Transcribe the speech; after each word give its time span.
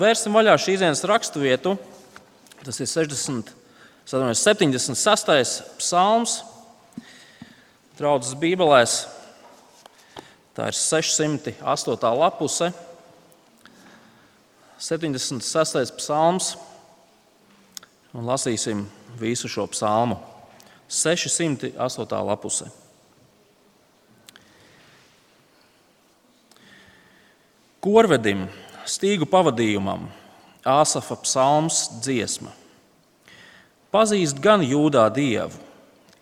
vērsim 0.00 0.34
vaļā 0.34 0.54
šīs 0.60 0.82
dienas 0.82 1.04
raksturvietu. 1.08 1.76
Tas 2.64 2.80
ir 2.80 2.88
60, 2.88 3.52
76. 4.08 5.64
psalms. 5.78 6.38
Draudzes 7.98 8.34
Bībelēs 8.40 9.04
tā 10.54 10.68
ir 10.70 10.76
608. 10.78 12.10
lapuse, 12.18 12.70
76. 14.78 15.94
psalms. 15.98 16.54
Un 18.14 18.28
lasīsim 18.28 18.84
visu 19.18 19.50
šo 19.50 19.66
psalmu. 19.72 20.20
608. 20.86 22.20
lapuse. 22.28 22.68
Korvedim, 27.82 28.46
stīgu 28.88 29.28
pavadījumam, 29.30 30.08
Āsafa 30.64 31.18
psalms 31.20 31.82
dziesma. 32.00 32.48
Pazīst 33.92 34.40
gan 34.40 34.64
jūdā 34.64 35.04
dievu, 35.12 35.60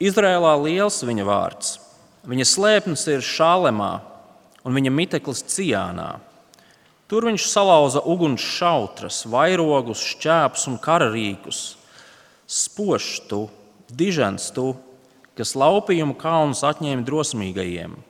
Izrēlā 0.02 0.56
liels 0.64 0.98
viņa 1.06 1.26
vārds, 1.28 1.76
viņa 2.26 2.46
slēpnis 2.50 3.06
ir 3.12 3.22
šālemā 3.22 3.92
un 4.66 4.74
viņa 4.74 4.90
miteklis 4.94 5.44
Cijānā. 5.46 6.16
Tur 7.06 7.28
viņš 7.28 7.46
salauza 7.46 8.02
uguns 8.08 8.42
šautras, 8.42 9.22
vairogus, 9.30 10.02
šķēpus 10.14 10.66
un 10.72 10.78
karavīkus. 10.82 11.60
Spožs 12.50 13.20
tu, 13.30 13.44
dižens 13.90 14.50
tu, 14.54 14.72
kas 15.38 15.54
laupījumu 15.54 16.18
kalnus 16.18 16.64
atņēma 16.66 17.06
drosmīgajiem 17.06 18.00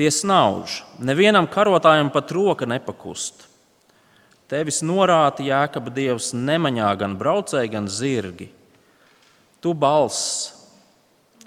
Tie 0.00 0.08
snauž, 0.08 0.80
nevienam 1.02 1.44
karotājam 1.50 2.08
pat 2.14 2.30
roka 2.32 2.64
nepakust. 2.64 3.49
Tevis 4.50 4.80
norāti 4.82 5.46
jēkaba 5.46 5.92
dievs 5.94 6.32
nemaņā 6.34 6.88
gan 6.98 7.14
braucēji, 7.18 7.70
gan 7.70 7.86
zirgi. 7.86 8.48
Tu 9.62 9.74
balss, 9.78 10.50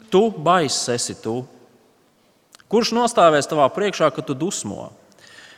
tu 0.08 0.30
baiss 0.32 0.88
esi 0.94 1.18
tu. 1.20 1.42
Kurš 2.72 2.94
nostāvēs 2.96 3.50
tavā 3.52 3.68
priekšā, 3.76 4.08
kad 4.16 4.30
tu 4.30 4.38
dusmo? 4.38 4.88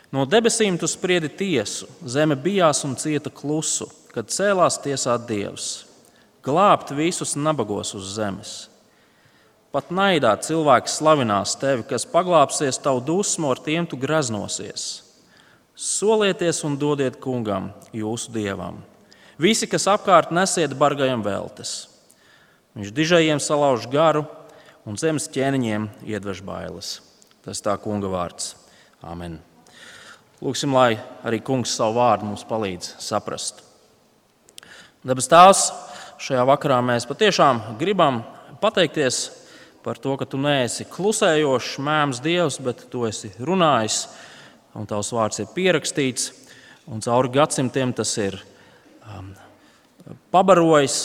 No 0.10 0.26
debesīm 0.26 0.80
tu 0.82 0.90
spriedi 0.90 1.30
tiesu, 1.30 1.86
zeme 2.02 2.34
bijās 2.40 2.82
un 2.88 2.98
cieta 2.98 3.30
klusu, 3.30 3.92
kad 4.16 4.34
cēlās 4.34 4.80
tiesāt 4.82 5.28
dievs, 5.30 5.86
glābt 6.42 6.96
visus 6.98 7.38
nabagos 7.38 7.94
uz 7.94 8.16
zemes. 8.18 8.58
Pat 9.76 9.94
naidā 9.94 10.34
cilvēki 10.40 10.90
slavinās 10.90 11.58
tevi, 11.62 11.86
kas 11.86 12.08
paglāpsies 12.10 12.82
tavu 12.82 13.06
dusmu, 13.06 13.52
ar 13.54 13.62
tiem 13.62 13.86
tu 13.86 14.00
graznosies. 14.00 15.05
Solieties 15.76 16.62
un 16.64 16.78
dodiet 16.80 17.18
kungam, 17.20 17.74
jūsu 17.92 18.32
dievam. 18.32 18.80
Visi, 19.36 19.68
kas 19.68 19.90
apkārt 19.92 20.32
nesiet 20.32 20.72
bargajam 20.80 21.20
veltes. 21.26 21.90
Viņš 22.76 22.94
dižajiem 22.96 23.42
salauž 23.44 23.90
garu 23.92 24.24
un 24.88 24.96
zemes 24.96 25.28
ķēniņiem 25.32 25.90
iedvež 26.08 26.40
bailes. 26.48 27.02
Tas 27.44 27.60
tā 27.60 27.76
kunga 27.80 28.08
vārds. 28.08 28.54
Amen. 29.04 29.42
Lūksim, 30.40 30.72
lai 30.76 30.96
arī 31.28 31.42
kungs 31.44 31.76
savu 31.76 32.00
vārdu 32.00 32.30
mums 32.30 32.46
palīdz 32.48 32.96
saprast. 33.04 33.60
Dabas 35.06 35.28
tās 35.32 35.66
šajā 36.24 36.44
vakarā 36.48 36.80
mēs 36.84 37.08
patiešām 37.10 37.62
gribam 37.80 38.24
pateikties 38.64 39.26
par 39.86 40.00
to, 40.02 40.16
ka 40.18 40.26
tu 40.26 40.40
neesi 40.42 40.88
klusējošs, 40.90 41.76
mēms 41.84 42.24
dievs, 42.24 42.58
bet 42.64 42.88
tu 42.90 43.04
esi 43.06 43.30
runājis, 43.38 44.06
un 44.76 44.88
tavs 44.90 45.12
vārds 45.16 45.42
ir 45.42 45.52
pierakstīts, 45.56 46.32
un 46.92 47.04
cauri 47.04 47.32
gadsimtiem 47.34 47.94
tas 47.96 48.12
ir 48.22 48.38
um, 49.08 49.32
pabarojis 50.34 50.98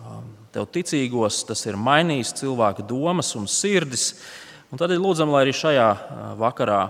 um, 0.00 0.28
tev 0.54 0.68
ticīgos, 0.72 1.42
tas 1.48 1.66
ir 1.66 1.78
mainījis 1.78 2.36
cilvēku 2.40 2.86
domas 2.86 3.34
un 3.38 3.48
sirdis. 3.50 4.14
Un 4.72 4.80
tad 4.80 4.90
ir 4.90 5.02
lūdzam, 5.02 5.30
lai 5.30 5.44
arī 5.44 5.54
šajā 5.54 5.90
uh, 5.92 6.30
vakarā 6.40 6.80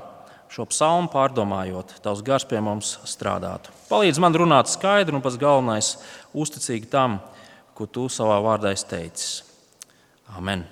šo 0.53 0.65
psalmu 0.71 1.11
pārdomājot, 1.12 1.99
tavs 2.05 2.22
gars 2.25 2.47
pie 2.49 2.61
mums 2.62 2.97
strādātu. 3.09 3.72
Palīdz 3.91 4.21
man 4.22 4.37
runāt 4.37 4.71
skaidri 4.71 5.16
un 5.16 5.25
pats 5.25 5.38
galvenais- 5.41 5.97
uzticīgi 6.43 6.88
tam, 6.91 7.19
ko 7.75 7.87
tu 7.87 8.06
savā 8.09 8.38
vārdā 8.41 8.72
esi 8.72 8.87
teicis. 8.87 9.43
Amen. 10.37 10.65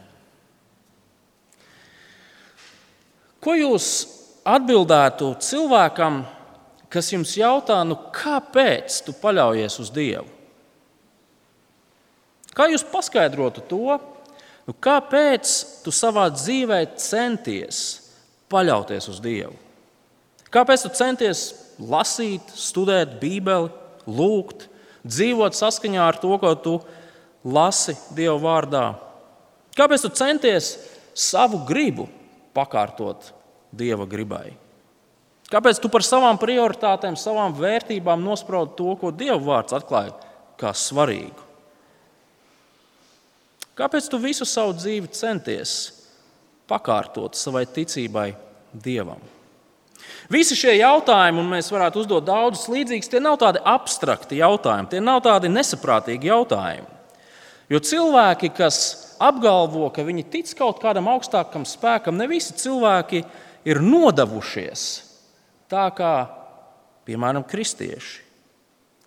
Ko 3.41 3.53
jūs 3.53 4.14
atbildētu 4.45 5.33
cilvēkam, 5.43 6.23
kas 6.93 7.11
jums 7.13 7.33
jautā, 7.39 7.81
nu, 7.89 7.97
kāpēc 8.15 9.01
tu 9.07 9.15
paļaujies 9.19 9.81
uz 9.83 9.91
Dievu? 9.95 10.29
Kā 12.55 12.69
jūs 12.71 12.85
paskaidrotu 12.87 13.65
to, 13.67 13.99
nu, 14.69 14.75
kāpēc 14.85 15.55
tu 15.83 15.91
savā 15.95 16.29
dzīvē 16.31 16.85
centies 17.01 17.81
paļauties 18.53 19.11
uz 19.11 19.19
Dievu? 19.25 19.57
Kāpēc 20.55 20.85
tu 20.85 20.93
centies 20.95 21.49
lasīt, 21.83 22.53
studēt 22.55 23.17
Bībeli, 23.19 23.73
lūgt, 24.07 24.69
dzīvot 25.03 25.57
saskaņā 25.59 26.05
ar 26.05 26.21
to, 26.23 26.37
ko 26.39 26.53
tu 26.55 26.75
lasi 27.43 27.97
Dieva 28.15 28.37
vārdā? 28.39 28.85
Kāpēc 29.75 30.05
tu 30.05 30.13
centies 30.15 30.77
savu 31.19 31.65
gribu 31.67 32.07
pakārtot 32.55 33.33
Dieva 33.75 34.07
gribai. 34.09 34.55
Kāpēc 35.53 35.79
tu 35.83 35.91
par 35.93 36.03
savām 36.07 36.39
prioritātēm, 36.41 37.19
savām 37.21 37.55
vērtībām 37.59 38.23
nospraudi 38.25 38.75
to, 38.79 38.95
ko 39.01 39.13
Dieva 39.15 39.39
vārds 39.39 39.77
atklāja 39.77 40.15
kā 40.61 40.73
svarīgu? 40.75 41.43
Kāpēc 43.75 44.09
tu 44.11 44.21
visu 44.23 44.47
savu 44.47 44.75
dzīvi 44.79 45.11
centies 45.15 45.77
pakārtot 46.71 47.35
savai 47.37 47.65
ticībai 47.67 48.29
Dievam? 48.73 49.21
Visi 50.31 50.57
šie 50.57 50.77
jautājumi, 50.79 51.43
un 51.43 51.51
mēs 51.53 51.69
varētu 51.73 52.03
uzdot 52.03 52.25
daudzus 52.25 52.71
līdzīgus, 52.73 53.11
tie 53.13 53.21
nav 53.21 53.37
tādi 53.43 53.61
abstrakti 53.61 54.41
jautājumi, 54.41 54.91
tie 54.93 55.01
nav 55.05 55.21
tādi 55.27 55.51
nesaprātīgi 55.53 56.31
jautājumi. 56.31 56.87
Jo 57.73 57.81
cilvēki, 57.81 58.51
kas 58.57 58.79
apgalvo, 59.23 59.89
ka 59.93 60.05
viņi 60.05 60.27
tic 60.33 60.53
kaut 60.59 60.81
kādam 60.83 61.09
augstākam 61.13 61.65
spēkam, 61.69 62.17
ne 62.17 62.29
visi 62.31 62.57
cilvēki 62.61 63.21
ir 63.21 63.43
nodevušies 63.81 64.85
tā 65.73 65.87
kā, 65.97 66.13
piemēram, 67.09 67.47
kristieši. 67.49 68.21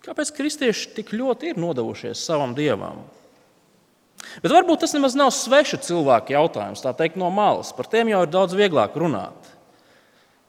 Kāpēc 0.04 0.32
kristieši 0.34 0.94
tik 0.96 1.12
ļoti 1.12 1.52
ir 1.52 1.60
nodevušies 1.60 2.20
savam 2.24 2.54
dievam? 2.56 3.02
Bet 4.42 4.52
varbūt 4.52 4.82
tas 4.82 4.94
nemaz 4.96 5.14
nav 5.18 5.30
sveša 5.34 5.80
cilvēka 5.86 6.34
jautājums, 6.34 6.82
tā 6.82 6.92
teikt, 6.96 7.18
no 7.20 7.30
malas. 7.34 7.70
Par 7.76 7.86
tiem 7.90 8.10
jau 8.12 8.22
ir 8.24 8.32
daudz 8.32 8.56
vieglāk 8.58 8.96
runāt. 8.98 9.52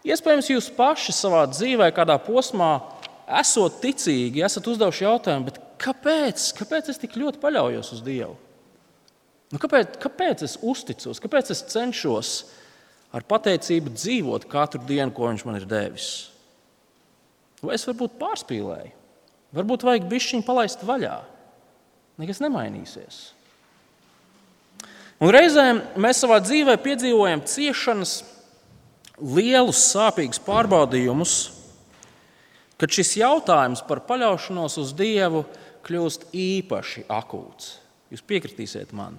Iespējams, 0.07 0.49
jūs 0.53 0.69
paši 0.73 1.13
savā 1.13 1.43
dzīvē, 1.51 1.89
kādā 1.95 2.15
posmā, 2.23 2.77
esot 3.39 3.81
ticīgi, 3.83 4.43
esat 4.45 4.69
uzdevuši 4.71 5.05
jautājumu, 5.05 5.53
kāpēc, 5.81 6.45
kāpēc 6.57 6.93
es 6.93 7.01
tik 7.01 7.17
ļoti 7.19 7.41
paļaujos 7.41 7.91
uz 7.97 8.05
Dievu? 8.05 8.37
Nu, 9.49 9.59
kāpēc, 9.61 9.97
kāpēc 10.01 10.45
es 10.45 10.55
uzticos, 10.61 11.19
kāpēc 11.21 11.51
es 11.53 11.65
cenšos 11.73 12.33
ar 13.15 13.25
pateicību 13.25 13.93
dzīvot 13.95 14.47
katru 14.51 14.83
dienu, 14.87 15.13
ko 15.15 15.29
Viņš 15.29 15.45
man 15.47 15.59
ir 15.59 15.67
devis? 15.69 16.29
Vai 17.63 17.75
es 17.75 17.85
varbūt 17.87 18.19
pārspīlēju? 18.21 18.95
Varbūt 19.55 19.83
vajag 19.87 20.07
bišķiņu 20.11 20.45
palaist 20.45 20.85
vaļā. 20.85 21.17
Nekas 22.21 22.41
nemainīsies. 22.43 23.19
Un 25.19 25.33
reizēm 25.35 25.81
mēs 25.99 26.21
savā 26.21 26.37
dzīvē 26.43 26.77
piedzīvojam 26.79 27.41
ciešanas, 27.49 28.19
lielus, 29.19 29.81
sāpīgus 29.91 30.39
pārbaudījumus, 30.45 31.33
kad 32.79 32.93
šis 32.95 33.17
jautājums 33.19 33.83
par 33.87 34.05
paļaušanos 34.07 34.77
uz 34.79 34.93
Dievu 34.95 35.43
kļūst 35.83 36.29
īpaši 36.31 37.03
akūts. 37.11 37.73
Jūs 38.13 38.23
piekritīsiet 38.29 38.93
man. 38.95 39.17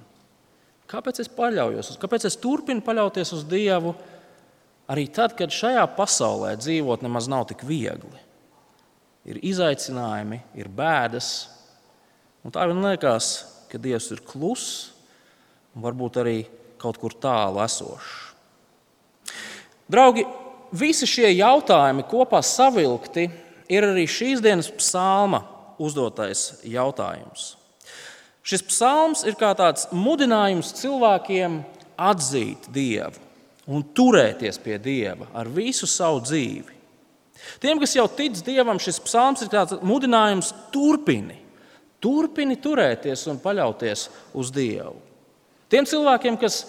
Kāpēc 0.91 1.21
es 1.23 1.31
paļaujos? 1.31 1.93
Kāpēc 2.03 2.27
es 2.27 2.39
turpinu 2.41 2.83
paļauties 2.83 3.31
uz 3.37 3.45
Dievu 3.47 3.95
arī 4.91 5.07
tad, 5.15 5.37
kad 5.39 5.53
šajā 5.55 5.85
pasaulē 5.95 6.57
dzīvot 6.59 7.05
nemaz 7.07 7.29
nav 7.31 7.47
tik 7.51 7.63
viegli? 7.67 8.27
Ir 9.31 9.39
izaicinājumi, 9.47 10.41
ir 10.59 10.71
bēdas, 10.73 11.29
un 12.43 12.55
tā 12.55 12.65
man 12.71 12.89
liekas, 12.89 13.29
ka 13.71 13.79
Dievs 13.79 14.09
ir 14.11 14.25
kluss 14.27 14.91
un 15.77 15.85
varbūt 15.85 16.19
arī 16.23 16.39
kaut 16.81 16.99
kur 16.99 17.15
tālu 17.15 17.61
esošs. 17.63 18.17
Draugi, 19.91 20.25
visi 20.75 21.07
šie 21.07 21.29
jautājumi 21.35 22.07
kopā 22.11 22.41
savilkti 22.47 23.29
ir 23.71 23.87
arī 23.87 24.07
šīs 24.11 24.43
dienas 24.43 24.71
psalma 24.75 25.43
uzdotais 25.81 26.61
jautājums. 26.67 27.60
Šis 28.47 28.63
psalms 28.65 29.25
ir 29.29 29.37
kā 29.39 29.53
tāds 29.57 29.89
mudinājums 29.93 30.73
cilvēkiem 30.81 31.61
atzīt 32.01 32.71
Dievu 32.73 33.29
un 33.71 33.85
turēties 33.95 34.59
pie 34.63 34.79
Dieva 34.83 35.29
ar 35.37 35.49
visu 35.53 35.87
savu 35.87 36.23
dzīvi. 36.25 36.79
Tiem, 37.61 37.79
kas 37.81 37.95
jau 37.97 38.07
tic 38.13 38.41
Dievam, 38.45 38.81
šis 38.81 39.01
psalms 39.05 39.45
ir 39.45 39.51
tāds 39.53 39.79
mudinājums 39.87 40.53
turpini. 40.75 41.39
Turpini 42.01 42.57
turēties 42.61 43.27
un 43.31 43.41
paļauties 43.41 44.07
uz 44.37 44.53
Dievu. 44.53 44.97
Tiem 45.71 45.87
cilvēkiem, 45.87 46.39
kas 46.41 46.65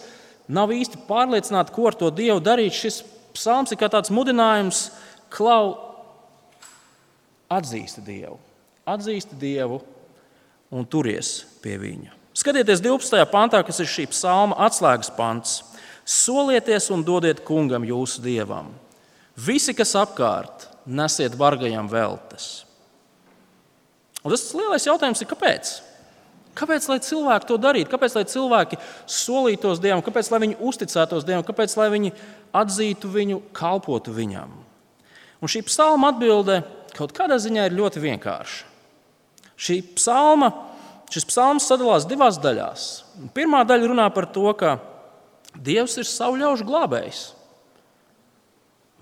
nav 0.51 0.73
īsti 0.75 1.05
pārliecināti, 1.07 1.73
ko 1.73 1.87
ar 1.89 1.97
to 1.97 2.11
Dievu 2.13 2.43
darīt, 2.43 2.75
šis 2.75 3.01
psalms 3.35 3.71
ir 3.71 3.79
kā 3.79 3.89
tāds 3.91 4.11
mudinājums, 4.13 4.89
klau, 5.31 5.73
atzīsti 7.51 8.03
Dievu. 8.05 8.37
Atzīsti 8.91 9.39
Dievu 9.39 9.79
un 10.71 10.87
turies 10.87 11.41
pie 11.61 11.77
viņa. 11.81 12.15
Skatieties 12.37 12.79
12. 12.81 13.19
pantā, 13.31 13.59
kas 13.67 13.81
ir 13.83 13.89
šī 13.91 14.07
psalma 14.13 14.55
atslēgas 14.65 15.11
pants. 15.17 15.59
Solieties 16.07 16.87
un 16.95 17.03
dodiet 17.05 17.43
kungam 17.45 17.83
jūsu 17.85 18.23
dievam. 18.23 18.71
Visi, 19.35 19.75
kas 19.75 19.93
apkārt, 19.99 20.65
nesiet 20.87 21.35
bargajam 21.39 21.87
veltes. 21.91 22.63
Un 24.21 24.33
tas 24.33 24.47
lielais 24.55 24.85
jautājums 24.85 25.21
ir, 25.21 25.29
kāpēc? 25.29 25.71
Kāpēc 26.57 26.87
lai 26.91 26.99
cilvēki 27.03 27.47
to 27.47 27.57
darītu? 27.61 27.89
Kāpēc 27.93 28.15
lai 28.17 28.25
cilvēki 28.27 28.79
solītos 29.09 29.79
Dievam, 29.81 30.03
kāpēc 30.03 30.27
lai 30.33 30.41
viņi 30.43 30.57
uzticētos 30.59 31.25
Dievam, 31.27 31.45
kāpēc 31.47 31.77
lai 31.79 31.87
viņi 31.93 32.11
atzītu 32.59 33.11
viņu, 33.11 33.39
kalpotu 33.55 34.11
viņam? 34.15 34.51
Un 35.41 35.51
šī 35.51 35.63
psalma 35.65 36.11
atbilde 36.11 36.59
kaut 36.97 37.15
kādā 37.15 37.39
ziņā 37.41 37.69
ir 37.69 37.77
ļoti 37.79 38.03
vienkārša. 38.03 38.70
Šī 39.61 39.81
psalma, 39.93 40.49
šis 41.13 41.27
psalms 41.29 41.67
sadalās 41.69 42.07
divās 42.09 42.39
daļās. 42.41 42.87
Pirmā 43.35 43.61
daļa 43.67 43.91
runā 43.91 44.07
par 44.13 44.29
to, 44.33 44.47
ka 44.57 44.79
Dievs 45.51 45.97
ir 45.99 46.07
savu 46.07 46.39
ļaužu 46.39 46.63
glābējs. 46.63 47.25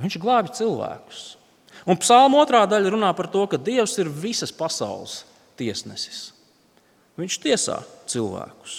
Viņš 0.01 0.15
glābi 0.19 0.55
cilvēkus. 0.57 1.21
Un 1.85 1.99
psalma 2.01 2.39
otrā 2.41 2.63
daļa 2.67 2.91
runā 2.95 3.11
par 3.15 3.29
to, 3.31 3.45
ka 3.47 3.59
Dievs 3.61 3.95
ir 4.01 4.09
visas 4.09 4.51
pasaules 4.55 5.21
tiesnesis. 5.59 6.31
Viņš 7.19 7.37
tiesā 7.43 7.77
cilvēkus. 8.09 8.77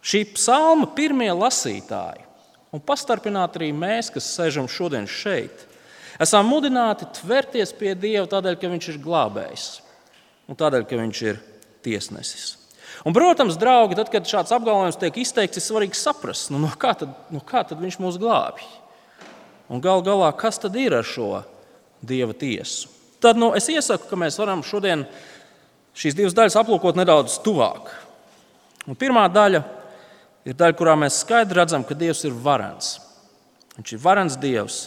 Šī 0.00 0.22
psalma 0.34 0.88
pirmie 0.96 1.30
lasītāji, 1.36 2.24
un 2.72 2.82
pastarpināt 2.82 3.58
arī 3.58 3.70
mēs, 3.76 4.08
kas 4.12 4.30
sēžam 4.36 4.68
šodien 4.70 5.08
šeit, 5.10 5.66
esam 6.20 6.48
mudināti 6.50 7.08
tvērties 7.20 7.74
pie 7.78 7.94
Dieva 7.98 8.26
tādēļ, 8.30 8.58
ka 8.60 8.72
Viņš 8.72 8.92
ir 8.92 9.02
glābējs 9.04 9.68
un 10.50 10.58
tādēļ, 10.58 10.86
ka 10.88 11.00
Viņš 11.00 11.22
ir 11.26 11.40
tiesnesis. 11.84 12.56
Un, 13.04 13.14
protams, 13.16 13.56
draugi, 13.56 13.96
tad, 13.96 14.10
kad 14.12 14.28
šāds 14.28 14.52
apgalvojums 14.52 14.98
tiek 15.00 15.16
izteikts, 15.22 15.56
ir 15.56 15.64
svarīgi 15.64 15.96
saprast, 15.96 16.50
nu, 16.52 16.60
no, 16.60 16.68
kā 16.80 16.92
tad, 17.00 17.14
no 17.32 17.40
kā 17.46 17.62
tad 17.64 17.80
viņš 17.80 17.96
mūs 18.02 18.18
glābj. 18.20 18.66
Un 19.72 19.80
gal 19.80 20.02
galā, 20.04 20.28
kas 20.36 20.58
tad 20.60 20.76
ir 20.76 20.98
ar 20.98 21.06
šo 21.06 21.44
dieva 22.04 22.34
tiesu? 22.36 22.90
Tad 23.22 23.40
nu, 23.40 23.52
es 23.56 23.68
iesaku, 23.72 24.08
ka 24.10 24.18
mēs 24.20 24.36
varam 24.40 24.64
šodien 24.66 25.06
šīs 25.96 26.16
divas 26.18 26.36
daļas 26.36 26.58
aplūkot 26.60 26.98
nedaudz 26.98 27.38
tuvāk. 27.44 27.88
Un 28.88 28.98
pirmā 28.98 29.26
daļa 29.32 29.62
ir 30.48 30.56
daļa, 30.58 30.76
kurā 30.76 30.96
mēs 30.98 31.20
skaidri 31.22 31.60
redzam, 31.60 31.84
ka 31.86 31.96
Dievs 31.96 32.24
ir 32.26 32.36
varens. 32.36 32.94
Viņš 33.76 33.92
ir 33.94 34.02
varens 34.02 34.38
Dievs, 34.40 34.80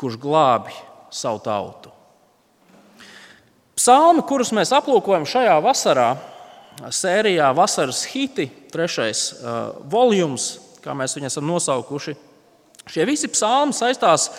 kurš 0.00 0.16
glābi 0.20 0.74
savu 1.12 1.42
tautu. 1.44 1.92
Psalmi, 3.76 4.24
kurus 4.28 4.52
mēs 4.52 4.72
aplūkojam 4.76 5.24
šajā 5.28 5.54
vasarā, 5.64 6.10
sērijā 6.92 7.50
Vasaras 7.56 8.02
hiti, 8.08 8.48
trešais 8.72 9.22
uh, 9.34 9.60
volums, 9.92 10.52
kā 10.84 10.94
mēs 10.96 11.16
viņu 11.16 11.28
esam 11.28 11.46
nosaukuši. 11.48 12.16
Šie 12.90 13.04
visi 13.08 13.28
psalmi 13.32 13.76
saistās 13.76 14.30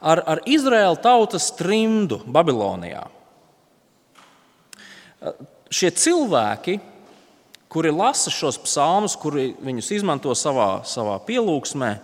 ar, 0.00 0.22
ar 0.24 0.42
Izraēla 0.48 1.00
tautas 1.04 1.50
trimdu 1.56 2.22
Babilonijā. 2.24 3.04
Uh, 5.20 5.36
šie 5.72 5.92
cilvēki, 5.92 6.78
kuri 7.72 7.92
lasa 7.92 8.32
šos 8.32 8.60
psalmus, 8.64 9.16
kuri 9.20 9.52
viņus 9.64 9.90
izmanto 9.96 10.32
savā, 10.38 10.84
savā 10.88 11.18
pielūgsmē, 11.26 11.94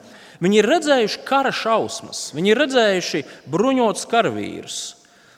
viņi 0.40 0.60
ir 0.60 0.68
redzējuši 0.70 1.20
kara 1.28 1.52
šausmas, 1.54 2.30
viņi 2.36 2.52
ir 2.52 2.60
redzējuši 2.64 3.26
bruņotus 3.50 4.08
karavīrus. 4.10 4.80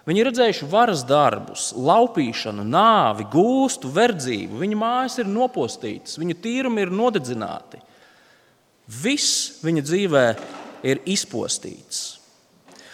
Viņi 0.02 0.18
ir 0.18 0.26
redzējuši 0.32 0.66
varas 0.66 1.04
darbus, 1.06 1.68
laupīšanu, 1.78 2.64
nāvi, 2.66 3.26
gūstu, 3.30 3.86
verdzību. 3.94 4.58
Viņu 4.58 4.78
mājas 4.80 5.20
ir 5.22 5.30
nopostītas, 5.30 6.18
viņu 6.18 6.40
tīrumi 6.42 6.82
ir 6.82 6.90
nodedzināti. 6.90 7.78
Viss 9.02 9.62
viņa 9.62 9.84
dzīvē 9.86 10.24
ir 10.90 11.04
izpostīts. 11.06 12.18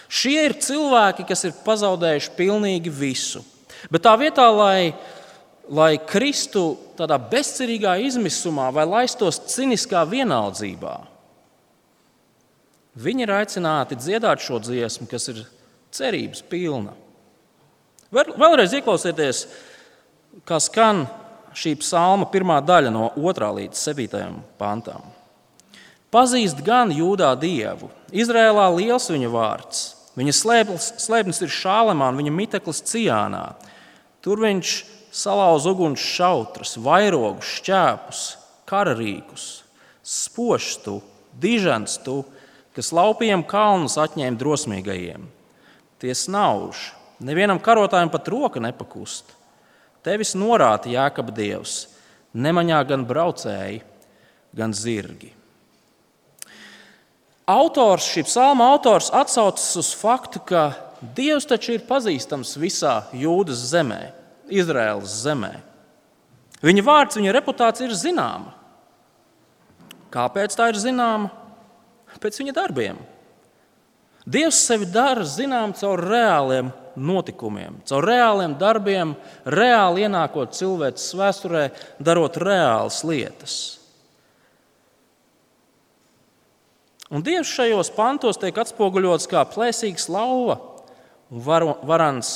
Šie 0.09 0.37
ir 0.49 0.57
cilvēki, 0.61 1.25
kas 1.29 1.47
ir 1.49 1.57
pazaudējuši 1.65 2.35
pilnīgi 2.37 2.93
visu. 2.93 3.41
Bet 3.93 4.05
tā 4.05 4.15
vietā, 4.21 4.47
lai, 4.53 4.93
lai 5.69 5.95
kristu 6.09 6.75
tādā 6.99 7.17
bezcerīgā 7.21 7.99
izmisumā 8.05 8.69
vai 8.75 8.85
laistos 8.89 9.41
ciniskā 9.53 10.05
vienaldzībā, 10.09 10.97
viņi 12.99 13.27
ir 13.27 13.35
aicināti 13.39 13.99
dziedāt 13.99 14.43
šo 14.43 14.61
dziesmu, 14.62 15.06
kas 15.11 15.29
ir 15.33 15.45
cerības 15.95 16.43
pilna. 16.50 16.95
Vēlreiz 18.12 18.73
ieklausieties, 18.79 19.45
kā 20.49 20.59
skan 20.62 21.05
šī 21.56 21.75
psalma 21.83 22.29
pirmā 22.33 22.59
daļa 22.65 22.93
no 22.93 23.11
2 23.17 23.53
līdz 23.61 23.85
7 23.91 24.41
pantām. 24.61 25.05
Pazīst 26.09 26.62
gan 26.65 26.89
jūdā 26.95 27.35
dievu, 27.37 27.91
Izrēlā 28.17 28.65
liels 28.73 29.11
viņa 29.12 29.29
vārds. 29.29 29.81
Viņa 30.17 30.35
slēpnis 30.35 31.43
ir 31.45 31.53
šālemā, 31.53 32.09
viņa 32.17 32.33
miteklis 32.33 32.81
Cijānā. 32.89 33.45
Tur 34.25 34.41
viņš 34.43 34.73
salauz 35.15 35.67
uguns 35.69 36.00
šautrus, 36.03 36.75
vairogus, 36.81 37.53
šķēpus, 37.59 38.23
karavīkus, 38.69 39.45
spožs 40.03 40.79
tu, 40.83 40.97
dižants 41.39 41.99
tu, 42.03 42.23
kas 42.79 42.93
laupījiem 42.95 43.43
kalnus 43.43 43.97
atņēma 43.99 44.39
drosmīgajiem. 44.39 45.25
Tie 45.99 46.15
snauž, 46.15 46.93
nevienam 47.19 47.59
karotājam 47.59 48.13
pat 48.13 48.29
roka 48.31 48.63
nepakust. 48.63 49.33
Tevis 50.07 50.37
norāda 50.39 50.87
Jēkab 50.93 51.33
Dievs, 51.35 51.89
nemaņā 52.39 52.79
gan 52.87 53.03
braucēji, 53.09 53.81
gan 54.55 54.71
zirgi. 54.71 55.33
Autors, 57.51 58.07
šī 58.13 58.23
psalma 58.29 58.69
autors 58.71 59.09
atsaucas 59.11 59.73
uz 59.81 59.91
faktu, 59.99 60.45
ka 60.47 60.63
Dievs 61.17 61.49
taču 61.51 61.75
ir 61.75 61.83
pazīstams 61.89 62.55
visā 62.61 63.01
Jūdas 63.17 63.65
zemē, 63.73 64.12
Izraēlas 64.55 65.19
zemē. 65.25 65.57
Viņa 66.62 66.87
vārds, 66.87 67.19
viņa 67.19 67.35
reputācija 67.35 67.91
ir 67.91 67.99
zināma. 67.99 68.55
Kāpēc 70.14 70.55
tā 70.59 70.71
ir 70.71 70.79
zināma? 70.79 71.31
Pēc 72.19 72.41
viņa 72.43 72.55
darbiem. 72.57 72.99
Dievs 74.29 74.59
sevi 74.67 74.89
dara 74.93 75.25
zinām 75.25 75.73
caur 75.79 76.03
reāliem 76.05 76.69
notikumiem, 76.99 77.79
caur 77.89 78.05
reāliem 78.05 78.57
darbiem, 78.61 79.15
reāli 79.49 80.05
ienākot 80.05 80.53
cilvēces 80.59 81.15
vēsturē, 81.17 81.65
darot 82.03 82.37
reālas 82.43 83.01
lietas. 83.09 83.57
Un 87.09 87.25
Dievs 87.25 87.49
šajos 87.57 87.89
pantos 87.97 88.37
tiek 88.37 88.59
atspoguļots 88.61 89.31
kā 89.31 89.47
plēsīgs 89.49 90.11
lauva 90.13 90.59
un 91.33 91.41
varans 91.89 92.33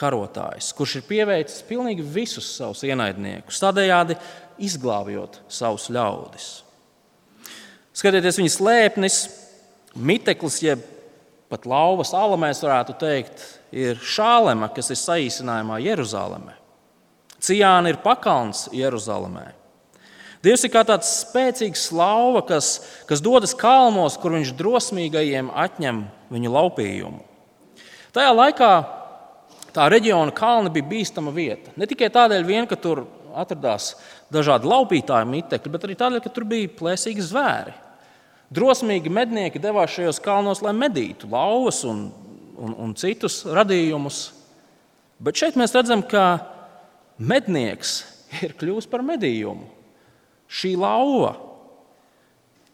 karotājs, 0.00 0.72
kurš 0.74 0.96
ir 0.98 1.06
pieveicis 1.06 1.62
pilnīgi 1.68 2.02
visus 2.02 2.48
savus 2.56 2.82
ienaidniekus, 2.88 3.60
tādējādi 3.62 4.16
izglābjot 4.66 5.38
savus 5.52 5.86
ļaudis. 5.92 6.48
Skatieties, 8.00 8.38
viņa 8.40 8.50
slēpnis, 8.54 9.16
miteklis, 9.92 10.62
jeb 10.64 10.84
pat 11.52 11.66
lauvas 11.68 12.14
ala, 12.16 12.38
mēs 12.40 12.62
varētu 12.64 12.94
teikt, 12.96 13.42
ir 13.76 13.98
šālema, 14.00 14.70
kas 14.72 14.88
ir 14.94 14.96
saīsinājumā 14.96 15.76
Jeruzalemē. 15.84 16.54
Cijāna 17.44 17.92
ir 17.92 17.98
pakalns 18.00 18.70
Jeruzalemē. 18.72 19.50
Dievs 20.40 20.64
ir 20.64 20.72
kā 20.72 20.80
tāds 20.88 21.10
spēcīgs 21.26 21.90
lauva, 21.92 22.40
kas, 22.48 22.78
kas 23.08 23.20
dodas 23.20 23.52
kalnos, 23.52 24.16
kur 24.16 24.32
viņš 24.32 24.54
drosmīgajiem 24.56 25.50
atņem 25.52 26.00
viņu 26.32 26.54
laupījumu. 26.54 27.20
Tajā 28.16 28.32
laikā 28.32 28.70
tā 29.76 29.90
reģiona 29.92 30.32
kalni 30.32 30.72
bija 30.72 30.88
bīstama 30.94 31.36
vieta. 31.36 31.76
Ne 31.76 31.84
tikai 31.90 32.08
tādēļ, 32.16 32.48
vien, 32.48 32.64
ka 32.70 32.80
tur 32.80 33.04
atradās 33.36 33.92
dažādi 34.32 34.72
laupītāji 34.72 35.28
mitekļi, 35.36 35.76
bet 35.76 35.84
arī 35.84 36.00
tādēļ, 36.00 36.24
ka 36.24 36.32
tur 36.32 36.48
bija 36.48 36.72
plēsīgi 36.80 37.28
zvēri. 37.28 37.76
Drosmīgi 38.50 39.12
mednieki 39.14 39.60
devās 39.62 39.92
šajos 39.94 40.18
kalnos, 40.24 40.62
lai 40.64 40.72
medītu 40.74 41.28
lauvas 41.30 41.84
un, 41.86 42.08
un, 42.58 42.72
un 42.74 42.94
citus 42.98 43.44
radījumus. 43.46 44.24
Bet 45.22 45.38
šeit 45.38 45.58
mēs 45.60 45.74
redzam, 45.76 46.02
ka 46.02 46.42
mednieks 47.20 48.00
ir 48.44 48.56
kļuvis 48.58 48.90
par 48.90 49.04
medījumu. 49.06 49.68
Šī 50.50 50.72
lauva, 50.80 51.36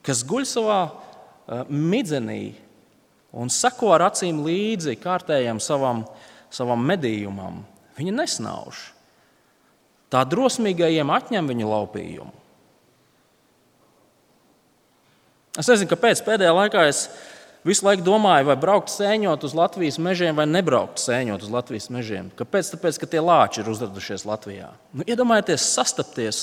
kas 0.07 0.23
guļ 0.25 0.47
savā 0.49 0.81
uh, 0.89 1.67
midzenī 1.69 2.55
un 3.37 3.53
seko 3.53 3.93
ar 3.93 4.07
acīm 4.09 4.41
līdzi 4.47 4.97
kārtējam 5.03 5.61
savam, 5.61 6.07
savam 6.49 6.81
medījumam, 6.89 7.61
viņi 7.99 8.15
nesnauž. 8.17 8.81
Tā 10.09 10.23
drosmīgajiem 10.25 11.11
atņem 11.13 11.53
viņa 11.53 11.69
laupījumu. 11.69 12.36
Es 15.57 15.71
nezinu, 15.71 15.89
kāpēc 15.89 16.21
pēdējā 16.27 16.53
laikā 16.53 16.85
es 16.91 17.07
visu 17.67 17.87
laiku 17.87 18.05
domāju, 18.07 18.51
vai 18.51 18.57
braukt 18.61 18.93
sēņot 18.93 19.47
uz 19.49 19.57
Latvijas 19.57 19.99
mežiem, 20.03 20.37
vai 20.37 20.47
nebraukt 20.51 21.01
sēņot 21.03 21.47
uz 21.47 21.53
Latvijas 21.53 21.89
mežiem. 21.93 22.29
Kāpēc? 22.37 22.75
Tāpēc, 22.75 23.01
ka 23.01 23.09
tie 23.11 23.23
lāči 23.25 23.63
ir 23.63 23.71
uzradušies 23.73 24.27
Latvijā. 24.29 24.71
Nu, 24.93 25.07
iedomājieties, 25.09 25.69
sastapties 25.73 26.43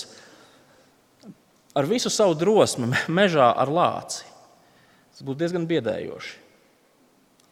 ar 1.78 1.90
visu 1.90 2.10
savu 2.14 2.38
drosmi 2.38 2.90
mežā 3.20 3.52
ar 3.54 3.72
lāci. 3.72 4.26
Tas 5.14 5.22
būtu 5.22 5.44
diezgan 5.44 5.70
biedējoši. 5.70 6.40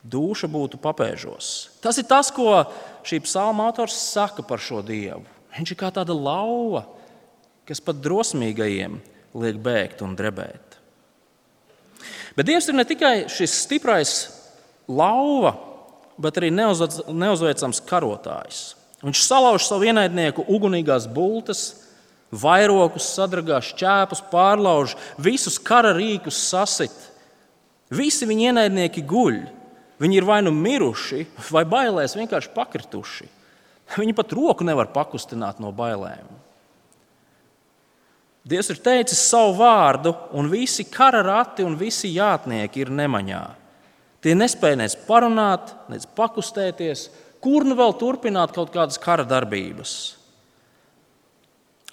Dūša 0.01 0.49
būtu 0.49 0.79
papēžos. 0.81 1.77
Tas 1.81 1.99
ir 2.01 2.07
tas, 2.09 2.31
ko 2.33 2.63
šī 3.05 3.21
psalma 3.21 3.67
autors 3.69 3.99
saka 4.01 4.41
par 4.41 4.57
šo 4.57 4.81
dievu. 4.81 5.21
Viņš 5.53 5.73
ir 5.73 5.77
kā 5.77 5.91
tāda 5.93 6.15
lauva, 6.17 6.87
kas 7.69 7.83
pat 7.83 7.99
drosmīgajiem 8.01 8.97
liek 9.37 9.61
bēgt 9.61 10.01
un 10.01 10.15
drebēt. 10.17 10.70
Bet 12.37 12.47
Dievs 12.47 12.69
ir 12.71 12.77
ne 12.77 12.85
tikai 12.87 13.15
šis 13.31 13.55
stiprais 13.65 14.13
lauva, 14.87 15.55
bet 16.21 16.37
arī 16.39 16.51
neuzveicams 16.53 17.81
karotājs. 17.87 18.61
Viņš 19.01 19.23
salauž 19.25 19.65
savu 19.65 19.87
ienaidnieku 19.89 20.45
ugunīgās 20.51 21.07
bultas, 21.11 21.63
vairokus 22.31 23.09
sadragā, 23.15 23.59
šķēpus 23.65 24.21
pārlauž, 24.31 24.95
visus 25.19 25.57
kara 25.59 25.91
rīkus 25.97 26.37
sasit. 26.51 26.93
Visi 27.91 28.27
viņa 28.29 28.51
ienaidnieki 28.51 29.03
guļ. 29.03 29.41
Viņi 30.01 30.17
ir 30.17 30.25
vai 30.25 30.39
nu 30.45 30.53
miruši, 30.55 31.25
vai 31.51 31.65
bailēs 31.67 32.15
vienkārši 32.17 32.53
pakrituši. 32.55 33.27
Viņi 33.97 34.15
pat 34.17 34.31
roku 34.33 34.65
nevar 34.65 34.89
pakustināt 34.93 35.59
no 35.61 35.73
bailēm. 35.75 36.29
Dievs 38.41 38.71
ir 38.73 38.79
teicis 38.81 39.19
savu 39.29 39.53
vārdu, 39.59 40.15
un 40.33 40.49
visi 40.49 40.87
kara 40.89 41.21
rati 41.25 41.65
un 41.65 41.75
visi 41.77 42.09
jātnieki 42.15 42.81
ir 42.81 42.89
nemaņā. 42.93 43.41
Tie 44.21 44.33
nespēja 44.37 44.79
nec 44.81 44.95
parunāt, 45.05 45.75
nec 45.89 46.07
pakustēties, 46.17 47.07
kur 47.41 47.65
nu 47.65 47.77
vēl 47.77 47.93
turpināt 47.97 48.53
kaut 48.55 48.73
kādas 48.73 48.97
kara 49.01 49.25
darbības. 49.25 49.93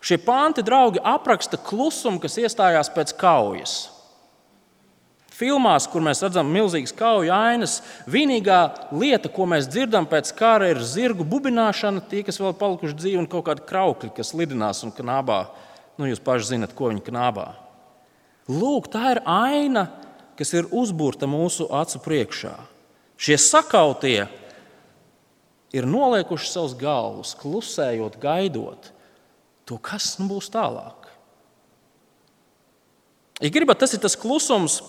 Šie 0.04 0.16
panti, 0.22 0.62
draugi, 0.64 1.00
apraksta 1.02 1.58
klusumu, 1.60 2.20
kas 2.22 2.38
iestājās 2.40 2.90
pēc 2.94 3.12
kaujas. 3.18 3.76
Filmās, 5.38 5.86
kur 5.90 6.02
mēs 6.02 6.22
redzam 6.24 6.48
milzīgas 6.50 6.94
kauju 6.98 7.30
ainas, 7.34 7.78
vienīgā 8.10 8.58
lieta, 8.90 9.30
ko 9.30 9.46
mēs 9.46 9.68
dzirdam 9.70 10.06
pēc 10.10 10.32
kara, 10.38 10.72
ir 10.72 10.80
zirgu 10.82 11.26
bubināšana, 11.28 12.02
tie, 12.10 12.24
kas 12.26 12.40
vēl 12.42 12.56
palikuši 12.58 12.96
dzīvi, 12.98 13.20
un 13.20 13.28
kaut 13.30 13.46
kādi 13.46 13.66
kraukļi, 13.68 14.10
kas 14.16 14.34
lidinās 14.34 14.82
un 14.86 14.94
knābā. 14.96 15.44
Nu, 15.98 16.06
jūs 16.06 16.22
paši 16.22 16.54
zinat, 16.54 16.74
ko 16.78 16.92
viņi 16.92 17.02
knābā. 17.08 17.48
Lūk, 18.48 18.86
tā 18.92 19.16
ir 19.16 19.22
aina, 19.28 19.88
kas 20.38 20.54
ir 20.54 20.70
uzbūrta 20.70 21.26
mūsu 21.28 21.66
acu 21.74 22.00
priekšā. 22.04 22.54
Šie 23.18 23.36
sakautie 23.42 24.28
ir 25.74 25.88
noliekuši 25.88 26.52
savus 26.52 26.76
galvus, 26.78 27.34
klusējot, 27.38 28.16
gaidot 28.22 28.92
to, 29.68 29.76
kas 29.82 30.14
nu 30.20 30.28
būs 30.30 30.48
tālāk. 30.54 31.10
Ja 33.42 33.50
gribat, 33.54 33.78
tas 33.82 33.92
ir 33.94 34.00
tas 34.02 34.16
klusums, 34.18 34.80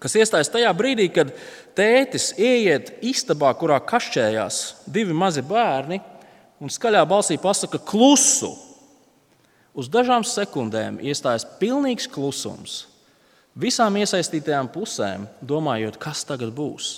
kas 0.00 0.16
iestājas 0.18 0.50
tajā 0.52 0.72
brīdī, 0.76 1.06
kad 1.12 1.30
tētis 1.78 2.32
ieiet 2.40 2.96
istabā, 3.06 3.52
kurā 3.56 3.78
kašķējās 3.84 4.58
divi 4.90 5.16
mazi 5.16 5.44
bērni, 5.46 6.00
un 6.60 6.72
skaļā 6.72 7.04
balsī 7.08 7.38
pasakā 7.40 7.80
klusu. 7.84 8.52
Uz 9.74 9.90
dažām 9.90 10.24
sekundēm 10.26 10.98
iestājas 11.02 11.46
pilnīgs 11.60 12.08
klusums. 12.10 12.84
Visām 13.60 13.96
iesaistītajām 14.00 14.70
pusēm 14.72 15.26
domājot, 15.42 15.98
kas 16.00 16.24
tagad 16.26 16.52
būs. 16.54 16.90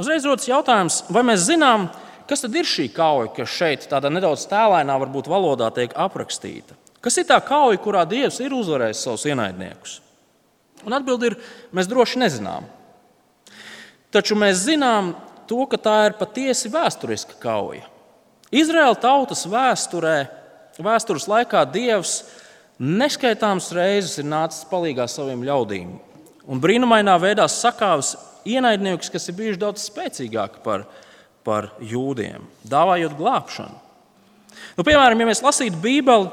Uzreiz 0.00 0.24
rodas 0.24 0.46
jautājums, 0.48 1.02
vai 1.12 1.22
mēs 1.26 1.44
zinām, 1.48 1.88
kas 2.30 2.44
tad 2.44 2.54
ir 2.56 2.68
šī 2.68 2.86
kauja, 2.94 3.32
kas 3.36 3.50
šeit 3.52 3.88
tādā 3.90 4.08
nedaudz 4.12 4.46
tēlēnā, 4.50 4.94
varbūt 5.02 5.28
valodā 5.30 5.68
tiek 5.76 5.96
aprakstīta? 5.98 6.78
Kas 7.02 7.18
ir 7.18 7.26
tā 7.28 7.40
kauja, 7.44 7.80
kurā 7.80 8.04
Dievs 8.08 8.38
ir 8.44 8.54
uzvarējis 8.54 9.02
savus 9.06 9.26
ienaidniekus? 9.28 9.98
Un 10.86 10.96
atbildi 10.96 11.30
ir, 11.30 11.36
mēs 11.76 11.88
droši 11.90 12.20
nezinām. 12.22 12.68
Taču 14.14 14.38
mēs 14.38 14.62
zinām 14.64 15.12
to, 15.50 15.64
ka 15.68 15.78
tā 15.80 15.96
ir 16.08 16.16
patiesi 16.18 16.70
vēsturiska 16.72 17.36
kauja. 17.42 17.89
Izraēla 18.50 18.96
tautas 18.98 19.44
vēsturē, 19.46 20.16
vēstures 20.82 21.28
laikā 21.30 21.62
Dievs 21.70 22.24
neskaitāmas 22.80 23.68
reizes 23.76 24.18
ir 24.18 24.26
nācis 24.26 24.64
palīdzīgā 24.70 25.06
saviem 25.10 25.44
ļaudīm. 25.46 25.92
Un 26.50 26.62
brīnumainā 26.62 27.14
veidā 27.22 27.46
sakāvis 27.46 28.16
ienaidniekus, 28.48 29.12
kas 29.12 29.28
ir 29.30 29.36
bijuši 29.38 29.60
daudz 29.60 29.84
spēcīgāki 29.86 30.64
par, 30.64 30.88
par 31.46 31.70
jūdiem, 31.84 32.48
dāvājot 32.66 33.14
glābšanu. 33.20 33.78
Nu, 34.74 34.84
piemēram, 34.86 35.20
ja 35.22 35.30
mēs 35.30 35.44
lasītu 35.44 35.78
Bībeli, 35.82 36.30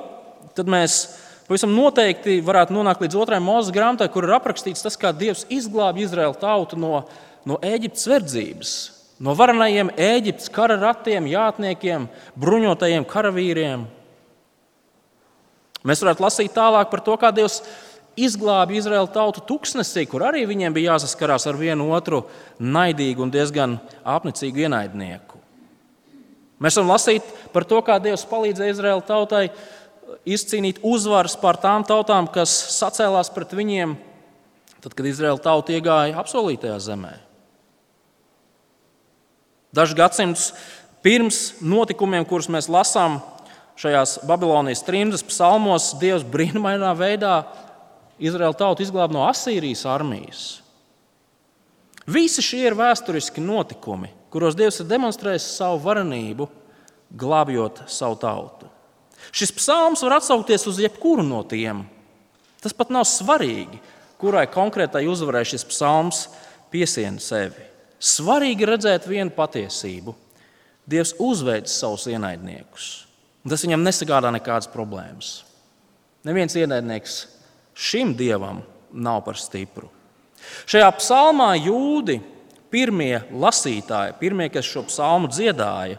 tad 0.58 0.70
mēs 0.72 1.00
pavisam 1.46 1.76
noteikti 1.76 2.40
varētu 2.46 2.74
nonākt 2.74 3.04
līdz 3.06 3.22
otrajai 3.22 3.46
mūzes 3.46 3.74
grāmatai, 3.76 4.10
kur 4.10 4.26
ir 4.26 4.34
aprakstīts 4.40 4.82
tas, 4.84 4.98
kā 4.98 5.14
Dievs 5.14 5.46
izglāba 5.54 6.02
Izraēlu 6.02 6.40
tautu 6.42 6.80
no, 6.82 7.04
no 7.46 7.60
Eģiptes 7.62 8.10
verdzības, 8.10 8.78
no 9.24 9.36
varenajiem 9.38 9.92
Eģiptes 9.98 10.52
kara 10.54 10.78
ratiem, 10.82 11.30
jātniekiem, 11.32 12.08
bruņotajiem 12.40 13.06
karavīriem. 13.10 13.86
Mēs 15.88 16.02
varētu 16.04 16.26
lasīt 16.26 16.56
tālāk 16.56 16.90
par 16.92 17.04
to, 17.06 17.16
kā 17.20 17.32
Dievs 17.36 17.62
izglāba 18.18 18.74
Izraēlu 18.76 19.10
tautu 19.14 19.44
tuksnesī, 19.46 20.08
kur 20.10 20.26
arī 20.26 20.44
viņiem 20.50 20.74
bija 20.74 20.96
jāsaskarās 20.96 21.46
ar 21.50 21.58
vienu 21.60 21.92
otru 21.96 22.24
naidīgu 22.60 23.24
un 23.24 23.34
diezgan 23.34 23.78
apnicīgu 24.02 24.66
ienaidnieku. 24.66 25.38
Mēs 26.58 26.80
varam 26.80 26.90
lasīt 26.96 27.28
par 27.54 27.68
to, 27.70 27.80
kā 27.86 28.00
Dievs 28.02 28.26
palīdzēja 28.30 28.74
Izraēlu 28.74 29.06
tautai 29.06 29.46
izcīnīt 30.28 30.82
uzvaras 30.86 31.38
pār 31.40 31.60
tām 31.62 31.86
tautām, 31.86 32.30
kas 32.34 32.52
sacēlās 32.74 33.30
pret 33.36 33.54
viņiem, 33.54 33.94
tad, 34.82 34.98
kad 34.98 35.06
Izraēla 35.06 35.44
tauta 35.44 35.78
iegāja 35.78 36.18
apsolītajā 36.18 36.80
zemē. 36.90 37.14
Dažus 39.78 39.98
gadsimtus 39.98 40.52
pirms 41.06 41.60
notikumiem, 41.62 42.26
kurus 42.26 42.50
mēs 42.50 42.70
lasām 42.72 43.20
šajās 43.78 44.18
Babilonijas 44.26 44.82
trimdas 44.86 45.26
psalmos, 45.26 45.92
Dievs 46.02 46.26
brīnumainā 46.26 46.94
veidā 46.98 47.42
Izraēla 48.18 48.58
tautu 48.58 48.82
izglāba 48.82 49.14
no 49.14 49.28
Asīrijas 49.30 49.86
armijas. 49.86 50.46
Visi 52.08 52.42
šie 52.42 52.64
ir 52.70 52.78
vēsturiski 52.80 53.44
notikumi, 53.44 54.10
kuros 54.34 54.58
Dievs 54.58 54.82
ir 54.82 54.90
demonstrējis 54.90 55.46
savu 55.60 55.82
varenību, 55.84 56.48
glābjot 57.14 57.84
savu 57.92 58.18
tautu. 58.20 58.72
Šis 59.36 59.54
psalms 59.60 60.02
var 60.06 60.18
atsaukties 60.18 60.66
uz 60.70 60.82
jebkuru 60.82 61.26
no 61.26 61.44
tiem. 61.46 61.84
Tas 62.64 62.74
pat 62.74 62.90
nav 62.94 63.06
svarīgi, 63.06 63.78
kurai 64.18 64.48
konkrētai 64.50 65.06
uzvarai 65.10 65.46
šis 65.46 65.68
psalms 65.70 66.26
piesiena 66.74 67.22
sevi. 67.22 67.68
Svarīgi 67.98 68.68
redzēt 68.70 69.08
vienu 69.10 69.34
patiesību. 69.34 70.14
Dievs 70.88 71.16
uzveic 71.20 71.68
savus 71.72 72.08
ienaidniekus. 72.12 72.88
Tas 73.48 73.64
viņam 73.64 73.84
nesagādā 73.84 74.32
nekādas 74.36 74.70
problēmas. 74.72 75.42
Neviens 76.28 76.56
ienaidnieks 76.60 77.20
šim 77.78 78.14
dievam 78.18 78.62
nav 78.92 79.22
par 79.26 79.40
stipru. 79.40 79.90
Šajā 80.68 80.88
psalmā 81.00 81.54
jūdi, 81.60 82.20
pirmie 82.72 83.22
lasītāji, 83.32 84.16
pirmie, 84.20 84.48
kas 84.54 84.68
šo 84.68 84.86
psalmu 84.88 85.32
dziedāja, 85.32 85.98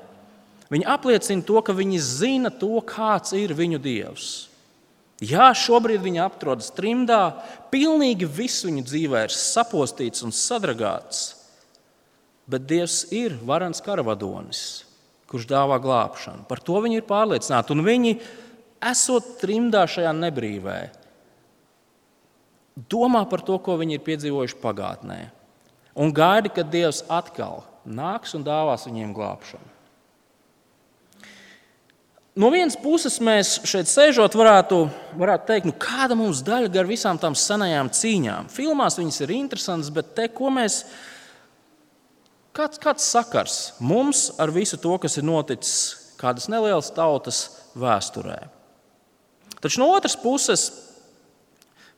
Viņi 0.69 0.85
apliecina 0.85 1.45
to, 1.49 1.61
ka 1.64 1.73
viņi 1.73 1.99
zina 2.05 2.52
to, 2.52 2.76
kāds 2.85 3.33
ir 3.37 3.55
viņu 3.57 3.81
dievs. 3.81 4.49
Jā, 5.25 5.49
šobrīd 5.57 6.05
viņi 6.05 6.21
atrodas 6.23 6.69
trimdā, 6.76 7.33
pilnīgi 7.73 8.28
viss 8.28 8.67
viņu 8.67 8.85
dzīvē 8.87 9.25
ir 9.26 9.35
sapostīts 9.35 10.23
un 10.26 10.35
sadragāts. 10.37 11.38
Bet 12.49 12.64
Dievs 12.69 13.02
ir 13.12 13.37
varants 13.45 13.83
karavadonis, 13.85 14.62
kurš 15.28 15.49
dāvā 15.50 15.76
glābšanu. 15.85 16.47
Par 16.49 16.62
to 16.64 16.81
viņi 16.81 17.02
ir 17.02 17.09
pārliecināti. 17.09 17.75
Un 17.76 17.85
viņi, 17.85 18.14
esot 18.88 19.35
trimdā 19.43 19.85
šajā 19.90 20.14
nebrīvē, 20.17 20.78
domā 22.88 23.25
par 23.28 23.43
to, 23.45 23.59
ko 23.61 23.76
viņi 23.81 23.99
ir 23.99 24.07
piedzīvojuši 24.07 24.61
pagātnē. 24.62 25.19
Un 25.99 26.14
gaida, 26.14 26.52
kad 26.55 26.71
Dievs 26.71 27.02
atkal 27.11 27.64
nāks 27.85 28.37
un 28.38 28.47
dāvās 28.47 28.87
viņiem 28.88 29.12
glābšanu. 29.17 29.75
no 32.38 32.50
vienas 32.55 32.76
puses 32.78 33.19
mēs 33.25 33.57
šeit 33.67 33.90
sēžot, 33.90 34.37
varētu, 34.38 34.85
varētu 35.19 35.49
teikt, 35.49 35.69
nu, 35.69 35.75
kāda 35.75 36.14
mums 36.19 36.45
daļa 36.47 36.71
gar 36.73 36.87
visām 36.87 37.19
tām 37.19 37.35
senajām 37.35 37.90
cīņām. 37.90 38.50
Filmās 38.52 38.99
viņas 39.00 39.23
ir 39.25 39.35
interesantas, 39.35 39.90
bet 39.95 40.14
te, 40.14 40.28
ko 40.31 40.52
mēs. 40.55 40.85
Kāds, 42.58 42.80
kāds 42.82 43.04
sakars 43.06 43.56
mums 43.78 44.32
ar 44.42 44.50
visu 44.50 44.74
to, 44.82 44.96
kas 44.98 45.14
ir 45.20 45.26
noticis 45.28 45.74
kādas 46.18 46.48
nelielas 46.50 46.90
tautas 46.90 47.38
vēsturē? 47.78 48.40
Taču 49.62 49.78
no 49.78 49.92
otras 49.94 50.16
puses, 50.18 50.64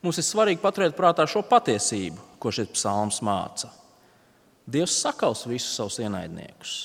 mums 0.05 0.21
ir 0.21 0.27
svarīgi 0.27 0.61
paturēt 0.61 0.93
prātā 0.97 1.25
šo 1.29 1.41
patiesību, 1.49 2.21
ko 2.37 2.53
šis 2.53 2.69
psalms 2.75 3.23
māca. 3.25 3.71
Dievs 4.69 4.99
sakaus 5.01 5.47
visus 5.49 5.73
savus 5.73 5.97
ienaidniekus, 6.01 6.75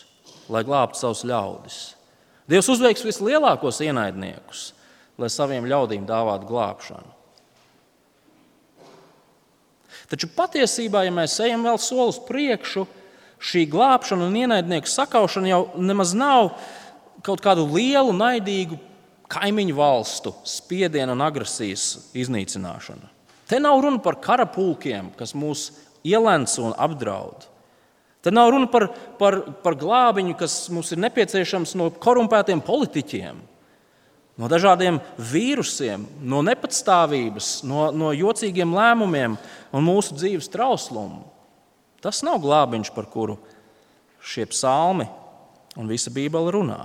lai 0.49 0.65
glābtu 0.65 1.03
savus 1.03 1.27
ļaudis. 1.29 1.81
Dievs 2.49 2.73
uzveiks 2.73 3.05
vislielākos 3.05 3.83
ienaidniekus, 3.85 4.71
lai 5.21 5.29
saviem 5.33 5.69
ļaudīm 5.69 6.09
dāvātu 6.09 6.49
glābšanu. 6.49 7.13
Taču 10.09 10.31
patiesībā, 10.33 11.03
ja 11.05 11.13
mēs 11.13 11.35
ejam 11.45 11.67
vēl 11.67 11.81
soli 11.83 12.13
uz 12.15 12.21
priekšu, 12.25 12.87
šī 13.43 13.67
glābšana 13.71 14.29
un 14.29 14.37
ienaidnieku 14.43 14.91
sakaušana 14.91 15.51
jau 15.51 15.63
nemaz 15.77 16.15
nav 16.17 16.55
kaut 17.27 17.43
kādu 17.45 17.67
lielu, 17.69 18.13
naidīgu 18.17 18.79
kaimiņu 19.33 19.75
valstu 19.77 20.33
spiedienu 20.47 21.17
un 21.17 21.25
agresijas 21.27 22.13
iznīcināšana. 22.17 23.11
Te 23.47 23.59
nav 23.63 23.81
runa 23.83 24.01
par 24.03 24.19
karapulkiem, 24.23 25.13
kas 25.19 25.35
mūs 25.39 25.69
ielēns 26.07 26.57
un 26.63 26.75
apdraud. 26.75 27.47
Te 28.23 28.33
nav 28.35 28.51
runa 28.51 28.67
par, 28.71 28.89
par, 29.21 29.39
par 29.63 29.77
glābiņu, 29.79 30.35
kas 30.39 30.65
mums 30.75 30.91
ir 30.91 31.03
nepieciešams 31.05 31.77
no 31.79 31.93
korumpētiem 32.03 32.63
politiķiem, 32.67 33.39
no 34.37 34.51
dažādiem 34.51 34.99
vīrusiem, 35.31 36.09
no 36.27 36.43
nepatstāvības, 36.47 37.61
no, 37.67 37.89
no 37.95 38.11
jocīgiem 38.17 38.75
lēmumiem 38.75 39.39
un 39.71 39.87
mūsu 39.87 40.19
dzīves 40.19 40.51
trauslumu. 40.51 41.23
Tas 42.07 42.23
nav 42.23 42.39
glābiņš, 42.39 42.93
par 42.95 43.09
kuru 43.11 43.35
šie 44.23 44.45
psalmi 44.47 45.09
un 45.75 45.89
visa 45.91 46.13
Bībele 46.15 46.53
runā. 46.55 46.81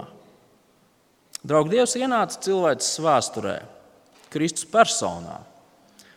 Draugi, 1.46 1.75
Dievs 1.75 1.94
ienāca 1.98 2.40
cilvēces 2.42 2.98
vēsturē, 3.06 3.56
Kristus 4.34 4.66
personā, 4.70 5.40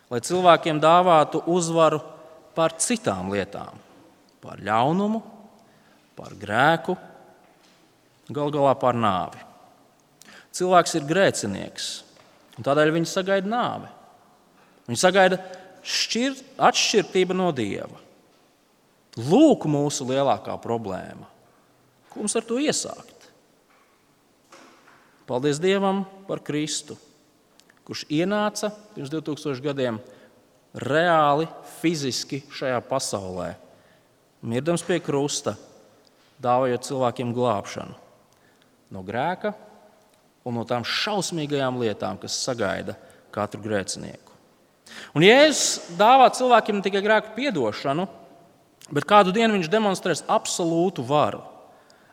lai 0.09 0.21
cilvēkiem 0.25 0.81
dāvātu 0.81 1.43
uzvaru 1.53 2.01
pār 2.57 2.77
citām 2.81 3.29
lietām 3.33 3.77
par 4.41 4.61
ļaunumu, 4.65 5.21
par 6.17 6.33
grēku, 6.41 6.97
gal 8.33 8.53
galā 8.55 8.73
par 8.81 8.97
nāvi. 8.97 9.41
Cilvēks 10.55 10.97
ir 10.97 11.09
grēcinieks, 11.09 11.91
un 12.57 12.65
tādēļ 12.65 12.95
viņš 12.97 13.13
sagaida 13.19 13.53
nāvi. 13.53 13.93
Viņš 14.89 15.05
sagaida 15.05 15.41
šķir, 15.85 16.41
atšķirību 16.69 17.37
no 17.37 17.51
dieva. 17.57 18.04
Lūk, 19.15 19.69
mūsu 19.71 20.07
lielākā 20.09 20.57
problēma. 20.63 21.29
Ko 22.11 22.23
mums 22.23 22.35
ar 22.35 22.47
to 22.47 22.59
iesākt? 22.63 23.29
Paldies 25.25 25.61
Dievam 25.63 26.03
par 26.29 26.43
Kristu, 26.45 26.97
kurš 27.87 28.05
ienāca 28.13 28.73
pirms 28.95 29.13
2000 29.13 29.63
gadiem 29.65 30.01
reāli, 30.75 31.47
fiziski 31.81 32.43
šajā 32.53 32.81
pasaulē 32.89 33.55
mirdams 34.45 34.85
pie 34.85 34.99
krusta, 35.01 35.55
dāvājot 36.43 36.85
cilvēkiem 36.85 37.33
glābšanu 37.35 37.95
no 38.93 39.03
grēka 39.07 39.55
un 40.45 40.59
no 40.59 40.65
tām 40.69 40.85
šausmīgajām 40.85 41.79
lietām, 41.81 42.19
kas 42.21 42.37
sagaida 42.45 42.99
katru 43.35 43.63
grēcinieku. 43.65 44.35
Un 45.17 45.25
Jēzus 45.25 45.97
dāvā 45.99 46.29
cilvēkiem 46.37 46.79
ne 46.79 46.85
tikai 46.85 47.01
grēku 47.03 47.33
piedošanu, 47.39 48.05
bet 48.93 49.07
kādu 49.09 49.33
dienu 49.35 49.57
viņš 49.57 49.71
demonstrēs 49.73 50.25
absolūtu 50.29 51.05
varu, 51.07 51.43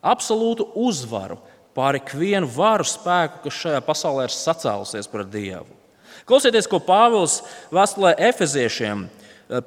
absolūtu 0.01 0.69
uzvaru 0.79 1.39
pār 1.75 1.99
ikvienu 2.01 2.49
varu 2.51 2.85
spēku, 2.87 3.45
kas 3.45 3.59
šajā 3.63 3.81
pasaulē 3.85 4.27
ir 4.27 4.35
sacēlusies 4.35 5.09
pret 5.11 5.31
Dievu. 5.31 5.79
Klausieties, 6.27 6.67
ko 6.69 6.79
Pāvils 6.83 7.41
vēstulē 7.73 8.13
Efeziešiem 8.29 9.07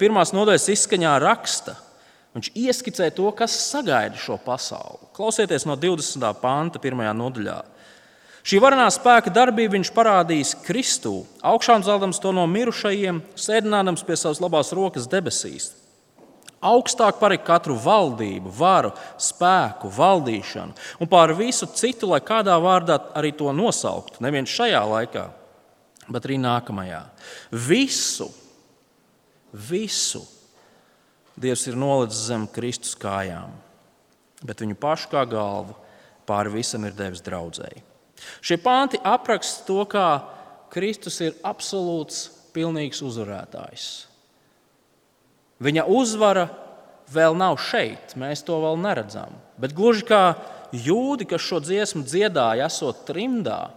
pirmās 0.00 0.33
nodaļas 0.37 0.70
izskaņā 0.72 1.16
raksta. 1.22 1.76
Viņš 2.35 2.50
ieskicē 2.59 3.11
to, 3.14 3.29
kas 3.37 3.55
sagaida 3.70 4.18
šo 4.18 4.37
pasauli. 4.42 5.07
Klausieties 5.14 5.66
no 5.68 5.76
20. 5.79 6.24
panta, 6.40 6.81
1. 6.83 7.05
nodaļā. 7.14 7.61
Šī 8.44 8.59
varenā 8.61 8.88
spēka 8.92 9.31
darbība 9.33 9.76
viņš 9.76 9.90
parādīs 9.94 10.50
Kristū, 10.66 11.22
augšām 11.40 11.85
zeldams 11.87 12.18
to 12.20 12.35
no 12.35 12.44
mirušajiem, 12.50 13.22
sēdinādams 13.40 14.05
pie 14.05 14.18
savas 14.20 14.42
labās 14.42 14.74
rokas 14.76 15.07
debesīs. 15.09 15.70
Augstāk 16.64 17.18
par 17.20 17.35
katru 17.44 17.77
valdību, 17.77 18.53
varu, 18.57 18.92
spēku, 19.20 19.90
valdīšanu 19.92 21.00
un 21.00 21.11
pār 21.11 21.35
visu 21.37 21.68
citu, 21.77 22.09
lai 22.12 22.22
kādā 22.24 22.57
vārdā 22.62 22.98
arī 23.16 23.35
to 23.37 23.53
nosauktu. 23.53 24.22
Neviens 24.24 24.53
šajā 24.53 24.85
laikā, 24.88 25.27
bet 26.09 26.29
arī 26.29 26.38
nākamajā. 26.40 27.03
Visu, 27.53 28.31
visu 29.53 30.24
Dievs 31.35 31.66
ir 31.66 31.74
nolicis 31.74 32.29
zem 32.29 32.46
Kristus 32.46 32.94
kājām, 32.94 33.50
bet 34.46 34.61
viņu 34.62 34.77
pašu 34.79 35.11
kā 35.11 35.24
galvu 35.27 35.74
pāri 36.29 36.53
visam 36.55 36.87
ir 36.87 36.94
devis 36.94 37.24
draudzēji. 37.27 37.83
Šie 38.44 38.61
panti 38.62 39.00
apraksta 39.03 39.66
to, 39.66 39.81
kā 39.90 40.22
Kristus 40.72 41.18
ir 41.27 41.35
absolūts, 41.42 42.29
pilnīgs 42.55 43.03
uzvarētājs. 43.03 43.88
Viņa 45.64 45.87
uzvara 45.88 46.48
vēl 47.12 47.37
nav 47.38 47.57
šeit, 47.62 48.12
mēs 48.20 48.44
to 48.44 48.59
vēl 48.61 48.77
neredzam. 48.81 49.33
Bet 49.61 49.72
gluži 49.77 50.05
kā 50.09 50.22
jūdi, 50.74 51.27
kas 51.31 51.44
šo 51.44 51.61
dziesmu 51.64 52.05
dziedāja, 52.05 52.68
esot 52.68 53.05
trimdā, 53.09 53.68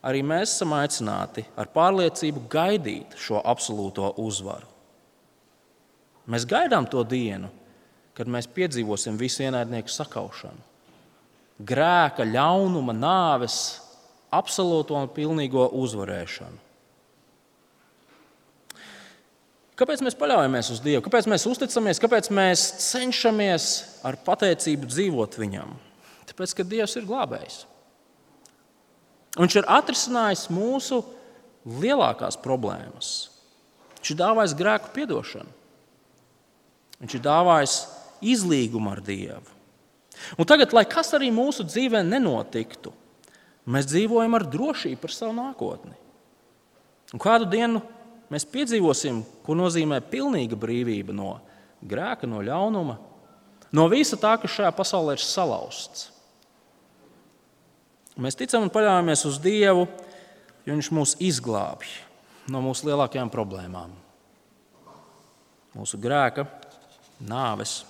arī 0.00 0.22
mēs 0.24 0.54
esam 0.54 0.74
aicināti 0.78 1.44
ar 1.58 1.68
pārliecību 1.74 2.46
gaidīt 2.50 3.16
šo 3.20 3.42
absolūto 3.44 4.14
uzvaru. 4.22 4.68
Mēs 6.30 6.46
gaidām 6.48 6.86
to 6.86 7.02
dienu, 7.04 7.50
kad 8.14 8.28
mēs 8.30 8.48
piedzīvosim 8.54 9.16
visu 9.18 9.42
ienaidnieku 9.46 9.90
sakaušanu. 9.90 10.68
Grēka, 11.66 12.24
ļaunuma, 12.24 12.94
nāves, 12.96 13.56
absolūto 14.32 14.96
un 14.96 15.10
pilnīgo 15.12 15.66
uzvarēšanu. 15.76 16.69
Kāpēc 19.80 20.02
mēs 20.04 20.16
paļaujamies 20.20 20.68
uz 20.74 20.80
Dievu? 20.84 21.00
Kāpēc 21.06 21.24
mēs 21.30 21.46
uzticamies? 21.48 22.00
Kāpēc 22.02 22.28
mēs 22.36 22.64
cenšamies 22.90 23.68
ar 24.04 24.18
pateicību 24.26 24.88
dzīvot 24.90 25.38
Viņam? 25.40 25.72
Tāpēc, 26.28 26.52
ka 26.58 26.66
Dievs 26.68 26.98
ir 27.00 27.06
glābējs. 27.08 27.62
Viņš 29.40 29.56
ir 29.56 29.68
atrisinājis 29.72 30.48
mūsu 30.52 31.00
lielākās 31.80 32.36
problēmas. 32.42 33.30
Viņš 34.00 34.12
ir 34.12 34.18
dāvājis 34.20 34.56
grēku 34.58 34.92
piedošanu. 34.94 35.56
Viņš 37.00 37.16
ir 37.16 37.24
dāvājis 37.24 37.76
izlīgumu 38.34 38.92
ar 38.92 39.00
Dievu. 39.04 39.56
Un 40.36 40.48
tagad, 40.48 40.74
lai 40.76 40.84
kas 40.84 41.14
arī 41.16 41.30
mūsu 41.32 41.64
dzīvē 41.64 42.02
nenotiktu, 42.04 42.92
mēs 43.64 43.88
dzīvojam 43.88 44.36
ar 44.36 44.44
drošību 44.52 45.00
par 45.00 45.14
savu 45.14 45.32
nākotni. 45.38 45.96
Un 47.16 47.22
kādu 47.22 47.48
dienu 47.48 47.80
mēs 48.30 48.46
piedzīvosim, 48.48 49.22
ko 49.44 49.56
nozīmē 49.58 50.00
pilnīga 50.10 50.58
brīvība 50.58 51.14
no 51.16 51.34
grēka, 51.80 52.28
no 52.30 52.42
ļaunuma, 52.44 52.96
no 53.72 53.88
visa 53.92 54.18
tā, 54.20 54.36
kas 54.40 54.58
šajā 54.58 54.70
pasaulē 54.76 55.16
ir 55.16 55.24
salauzts. 55.24 56.08
Mēs 58.20 58.36
ticam 58.36 58.66
un 58.66 58.72
paļaujamies 58.72 59.26
uz 59.28 59.38
Dievu, 59.40 59.86
jo 60.66 60.76
Viņš 60.76 60.90
mūs 60.92 61.16
izglābj 61.22 61.88
no 62.50 62.60
mūsu 62.64 62.88
lielākajām 62.88 63.30
problēmām. 63.32 63.92
Mūsu 65.74 65.98
grēka, 66.02 66.44
nāves. 67.22 67.80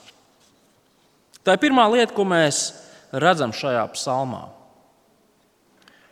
Tā 1.40 1.56
ir 1.56 1.62
pirmā 1.62 1.86
lieta, 1.88 2.12
ko 2.12 2.26
mēs 2.28 2.70
redzam 3.12 3.54
šajā 3.56 3.86
psalmā. 3.94 4.42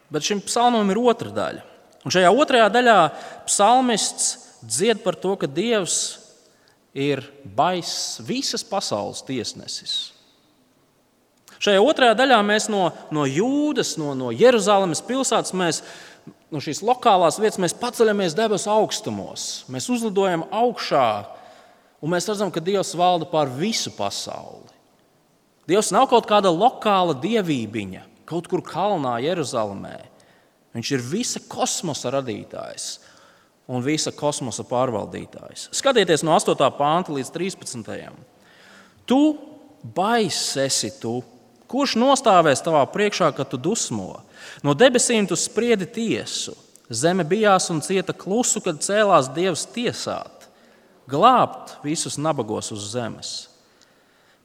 Bet 0.08 0.24
šim 0.24 0.40
psalmam 0.44 0.88
ir 0.88 1.00
otra 1.02 1.32
daļa. 1.34 1.64
Un 2.06 2.14
šajā 2.14 2.30
otrajā 2.30 2.68
daļā 2.72 2.98
psalmists 3.48 4.60
dzied 4.62 5.02
par 5.04 5.18
to, 5.18 5.34
ka 5.40 5.48
Dievs 5.50 6.18
ir 6.94 7.24
baiss 7.44 8.18
visas 8.26 8.64
pasaules 8.66 9.24
tiesnesis. 9.26 9.96
Šajā 11.58 11.80
otrajā 11.82 12.14
daļā 12.18 12.38
mēs 12.46 12.68
no, 12.70 12.84
no 13.14 13.26
Jūdas, 13.26 13.96
no, 13.98 14.12
no 14.14 14.30
Jeruzalemes 14.30 15.02
pilsētas, 15.04 15.54
mēs, 15.58 15.82
no 16.54 16.62
šīs 16.62 16.84
lokālās 16.86 17.40
vietas, 17.42 17.58
mēs 17.62 17.74
paceļamies 17.80 18.36
debesu 18.38 18.70
augstumos. 18.70 19.48
Mēs 19.72 19.90
uzlidojam 19.90 20.46
augšā 20.54 21.10
Un 21.98 22.12
mēs 22.14 22.28
redzam, 22.30 22.50
ka 22.54 22.62
Dievs 22.62 22.94
valda 22.98 23.26
pār 23.28 23.50
visu 23.50 23.90
pasauli. 23.96 24.70
Dievs 25.68 25.90
nav 25.92 26.06
kaut 26.10 26.28
kāda 26.30 26.50
lokāla 26.52 27.16
dievībiņa, 27.18 28.04
kaut 28.28 28.46
kur 28.48 28.62
kalnā, 28.64 29.18
Jeruzalemē. 29.24 29.96
Viņš 30.76 30.90
ir 30.94 31.04
visa 31.04 31.40
kosmosa 31.48 32.12
radītājs 32.12 32.88
un 33.68 33.84
visa 33.84 34.12
kosmosa 34.16 34.64
pārvaldītājs. 34.68 35.68
Skatieties 35.76 36.24
no 36.24 36.36
8. 36.36 36.56
pānta 36.78 37.12
līdz 37.12 37.32
13. 37.34 38.12
Tu 39.08 39.20
baiss 39.82 40.56
esi 40.60 40.92
tu. 41.00 41.20
Kurš 41.68 41.98
nostāvēs 42.00 42.64
tavā 42.64 42.80
priekšā, 42.88 43.28
kad 43.36 43.50
tu 43.52 43.58
dusmo? 43.60 44.22
No 44.64 44.72
debesīm 44.72 45.28
tu 45.28 45.36
spriedi 45.36 45.84
tiesu. 45.84 46.56
Zeme 46.88 47.24
bijās 47.28 47.68
un 47.68 47.82
cieta 47.84 48.14
klusu, 48.16 48.62
kad 48.64 48.80
cēlās 48.80 49.28
Dievs 49.36 49.66
tiesāt, 49.74 50.46
glābt 51.04 51.74
visus 51.84 52.16
nabagos 52.16 52.72
uz 52.72 52.86
zemes. 52.94 53.32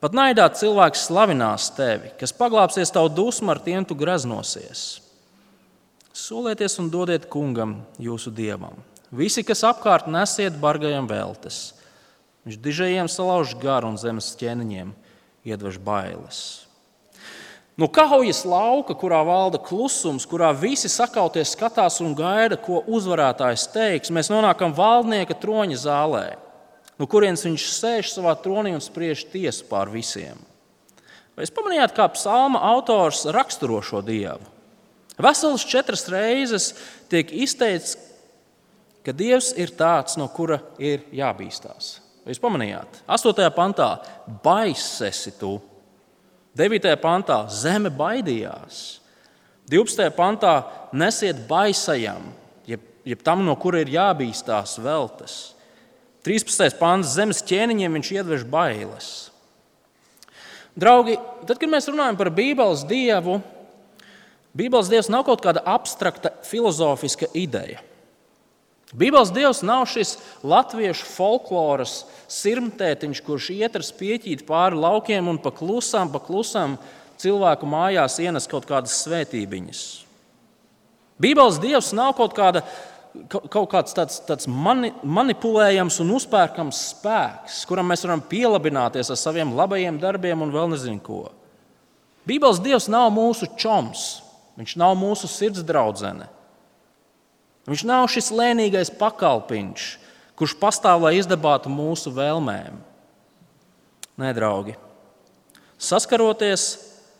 Pat 0.03 0.11
naidā 0.11 0.49
cilvēks 0.51 1.05
slavinās 1.07 1.69
tevi, 1.77 2.11
kas 2.19 2.35
paglāpsies 2.35 2.91
tavu 2.91 3.07
dusmu, 3.07 3.53
ar 3.53 3.63
tiem 3.63 3.87
tu 3.87 3.95
graznosies. 3.95 4.99
Solieties 6.13 6.75
un 6.77 6.91
dodiet 6.93 7.23
kungam, 7.25 7.79
jūsu 7.97 8.29
dievam. 8.29 8.75
Visi, 9.09 9.41
kas 9.41 9.63
apkārt 9.65 10.05
nesiet 10.05 10.59
bargajam 10.61 11.07
veltes, 11.09 11.73
viņš 12.45 12.59
dižajiem 12.61 13.09
salauž 13.09 13.55
garu 13.57 13.89
un 13.89 13.97
zemes 13.97 14.27
ķēniņiem 14.37 14.91
iedvež 15.49 15.79
bailes. 15.81 16.43
No 17.73 17.89
kaujas 17.89 18.43
lauka, 18.45 18.93
kurā 18.93 19.23
valda 19.25 19.57
klusums, 19.57 20.27
kurā 20.29 20.51
visi 20.53 20.85
sakauties 20.85 21.55
skatās 21.57 21.97
un 22.05 22.13
gaida, 22.13 22.61
ko 22.61 22.83
uzvarētājs 22.85 23.65
teiks, 23.73 24.13
mēs 24.13 24.29
nonākam 24.29 24.77
valdnieka 24.77 25.33
troņa 25.41 25.81
zālē, 25.81 26.25
no 27.01 27.09
kurienes 27.09 27.47
viņš 27.49 27.69
sēž 27.73 28.13
savā 28.13 28.37
tronī 28.37 28.77
un 28.77 28.85
spriež 28.85 29.25
tiesu 29.33 29.65
pār 29.65 29.89
visiem. 29.89 30.37
Vai 31.33 31.47
jūs 31.47 31.57
pamanījāt, 31.57 31.97
kā 31.97 32.05
psalma 32.13 32.61
autors 32.69 33.25
raksturo 33.33 33.81
šo 33.81 34.05
dievu? 34.05 34.52
Veselas 35.21 35.65
četras 35.69 36.07
reizes 36.09 36.71
tiek 37.11 37.29
izteikts, 37.31 37.97
ka 39.05 39.13
Dievs 39.13 39.51
ir 39.59 39.73
tāds, 39.77 40.17
no 40.17 40.29
kura 40.31 40.61
ir 40.81 41.03
jābīstās. 41.13 41.99
Jūs 42.23 42.39
pamanījāt? 42.39 43.03
8. 43.07 43.49
pantā- 43.53 43.89
baiss 44.45 45.01
esi 45.03 45.33
tu! 45.37 45.59
9. 46.55 46.95
pantā 47.01 47.43
zeme 47.49 47.89
baidījās. 47.89 48.99
12. 49.69 50.11
pantā 50.13 50.53
nesiet 50.93 51.47
baisajam, 51.47 52.29
jeb, 52.67 52.81
jeb 53.03 53.23
tam, 53.25 53.45
no 53.45 53.55
kura 53.55 53.81
ir 53.81 53.89
jābīstās 53.89 54.77
veltes. 54.79 55.53
13. 56.23 56.77
pāns 56.79 57.15
zemes 57.17 57.41
ķēniņiem 57.43 57.97
viņš 57.97 58.11
iedvež 58.13 58.45
bailes. 58.47 59.09
Draugi, 60.79 61.17
tad, 61.45 61.57
kad 61.59 61.69
mēs 61.69 61.89
runājam 61.89 62.17
par 62.17 62.31
Bībeles 62.33 62.85
dievu, 62.87 63.41
Bībeles 64.53 64.89
dievs 64.91 65.09
nav 65.09 65.25
kaut 65.25 65.41
kāda 65.41 65.63
abstrakta 65.65 66.29
filozofiska 66.45 67.31
ideja. 67.33 67.81
Bībeles 68.93 69.31
dievs 69.33 69.63
nav 69.65 69.87
šis 69.89 70.19
latviešu 70.45 71.07
folkloras 71.09 72.03
sirmtētiņš, 72.29 73.21
kurš 73.25 73.49
iet 73.55 73.79
ar 73.79 73.85
spieķīti 73.85 74.45
pāri 74.45 74.77
laukiem 74.77 75.31
un 75.31 75.39
pa 75.41 75.49
klusām, 75.55 76.11
pa 76.13 76.21
klusām 76.21 76.77
cilvēku 77.21 77.65
mājās 77.69 78.19
ienes 78.21 78.45
kaut 78.49 78.67
kādas 78.69 78.99
svētībiņas. 79.01 79.83
Bībeles 81.23 81.57
dievs 81.63 81.89
nav 81.97 82.13
kaut, 82.17 82.35
kāda, 82.37 82.61
kaut 83.31 83.71
kāds 83.71 83.97
tāds, 83.97 84.19
tāds 84.27 84.45
mani, 84.49 84.91
manipulējams 85.01 85.97
un 86.03 86.13
uzpērkams 86.19 86.81
spēks, 86.91 87.63
kuram 87.69 87.89
mēs 87.89 88.05
varam 88.05 88.21
pielabināties 88.29 89.09
ar 89.09 89.17
saviem 89.17 89.55
labajiem 89.57 89.97
darbiem 90.01 90.45
un 90.45 90.53
vēl 90.53 90.69
nezinu 90.75 91.01
ko. 91.01 91.23
Bībeles 92.29 92.61
dievs 92.61 92.85
nav 92.91 93.09
mūsu 93.15 93.49
čoms, 93.57 94.22
viņš 94.59 94.77
nav 94.79 94.95
mūsu 94.99 95.29
sirds 95.31 95.63
draudzene. 95.65 96.29
Viņš 97.69 97.83
nav 97.87 98.09
šis 98.11 98.31
lēnīgais 98.35 98.91
pakalpiņš, 98.99 99.85
kurš 100.39 100.55
pastāv, 100.59 101.05
lai 101.05 101.15
izdabātu 101.19 101.71
mūsu 101.71 102.11
vēlmēm. 102.13 102.81
Nē, 104.19 104.33
draugi, 104.35 104.75
saskaroties 105.81 106.67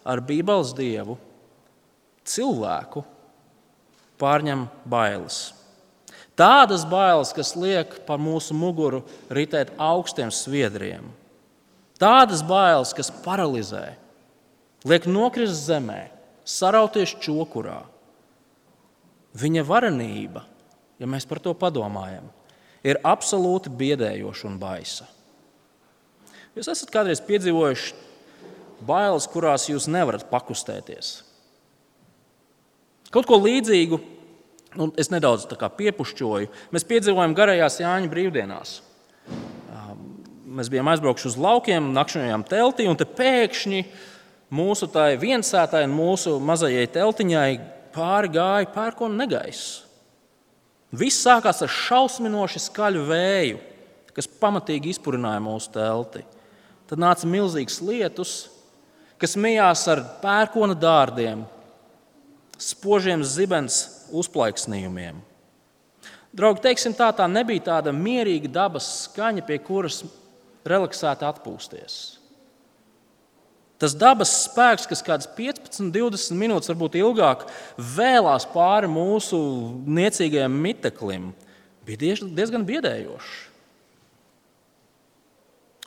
ar 0.06 0.22
Bībeles 0.22 0.74
dievu, 0.78 1.16
cilvēku 2.28 3.06
pārņem 4.22 4.68
bailes. 4.86 5.52
Tādas 6.38 6.84
bailes, 6.90 7.32
kas 7.34 7.54
liek 7.58 8.00
pa 8.08 8.18
mūsu 8.18 8.56
muguru 8.58 9.04
ritēt 9.34 9.74
augstiem 9.78 10.32
sviedriem, 10.34 11.06
tādas 12.02 12.42
bailes, 12.46 12.94
kas 12.98 13.12
paralizē, 13.24 13.94
liek 14.86 15.06
nokrist 15.06 15.68
zemē, 15.68 16.13
sarauties 16.46 17.16
čokurā 17.24 17.82
Viņa 19.34 19.64
varenība, 19.66 20.44
ja 21.02 21.10
mēs 21.10 21.26
par 21.26 21.42
to 21.42 21.56
padomājam, 21.58 22.28
ir 22.86 23.00
absolūti 23.02 23.72
biedējoša 23.74 24.48
un 24.50 24.60
baisa. 24.62 25.08
Jūs 26.54 26.70
esat 26.70 26.92
kādreiz 26.94 27.22
piedzīvojuši 27.26 27.96
bailes, 28.86 29.26
kurās 29.32 29.66
jūs 29.72 29.90
nevarat 29.90 30.28
pakustēties. 30.30 31.16
Kaut 33.14 33.26
ko 33.30 33.40
līdzīgu, 33.42 33.98
nu, 34.78 34.92
es 35.02 35.10
nedaudz 35.10 35.48
piepušķoju, 35.50 36.52
mēs 36.74 36.86
piedzīvojam 36.90 37.34
garajās 37.38 37.80
Jāņa 37.82 38.10
brīvdienās. 38.14 38.82
Mēs 40.54 40.70
bijām 40.70 40.92
aizbraukuši 40.92 41.32
uz 41.32 41.40
laukiem, 41.42 41.90
nakšņojām 41.96 42.46
teltī, 42.46 42.86
un 42.86 43.00
pēkšņi 43.02 43.82
mūsu 44.54 44.90
viensētāji 45.20 45.90
un 45.90 45.96
mūsu 45.98 46.38
mazajai 46.44 46.86
teltiņai 46.94 47.50
pāri 47.94 48.32
gāja 48.34 48.70
pērkona 48.74 49.24
negaiss. 49.24 49.82
Viss 50.94 51.24
sākās 51.26 51.64
ar 51.66 51.72
šausminoši 51.74 52.62
skaļu 52.68 53.08
vēju, 53.10 53.60
kas 54.14 54.30
pamatīgi 54.30 54.94
izpurināja 54.94 55.42
mūsu 55.42 55.72
telti. 55.74 56.22
Tad 56.90 57.02
nāca 57.02 57.26
milzīgs 57.30 57.80
lietus, 57.82 58.34
kas 59.18 59.34
mijās 59.40 59.88
ar 59.90 60.04
pērkona 60.22 60.76
dārdiem, 60.78 61.46
spožiem 62.62 63.24
zibens 63.26 64.08
uzplaiksnījumiem. 64.14 65.22
Draugi, 66.34 66.64
teiksim 66.66 66.94
tā, 66.98 67.12
tā 67.14 67.26
nebija 67.30 67.70
tāda 67.70 67.94
mierīga 67.94 68.50
dabas 68.54 68.88
skaņa, 69.08 69.46
pie 69.46 69.60
kuras 69.62 70.02
relaksēti 70.66 71.26
atpūsties. 71.26 71.98
Tas 73.84 73.92
dabas 74.00 74.32
spēks, 74.46 74.86
kas 74.88 75.02
kādas 75.04 75.28
15, 75.36 75.90
20 75.92 76.38
minūtes, 76.40 76.70
varbūt 76.72 76.94
ilgāk, 77.02 77.42
vēlās 77.76 78.46
pāri 78.48 78.88
mūsu 78.88 79.38
niecīgajam 79.84 80.54
miteklim, 80.64 81.26
bija 81.84 82.16
diezgan 82.24 82.64
biedējošs. 82.64 83.34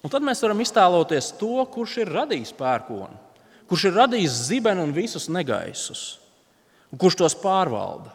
Un 0.05 0.13
tad 0.13 0.27
mēs 0.27 0.43
varam 0.45 0.61
iztēloties 0.61 1.31
to, 1.41 1.55
kurš 1.73 1.95
ir 2.03 2.13
radījis 2.13 2.53
pērkonu, 2.59 3.17
kurš 3.71 3.87
ir 3.89 3.97
radījis 3.97 4.35
zibeni 4.51 4.85
un 4.85 4.93
visus 4.95 5.31
negaisus, 5.33 6.03
un 6.93 7.01
kurš 7.01 7.17
tos 7.23 7.37
pārvalda. 7.41 8.13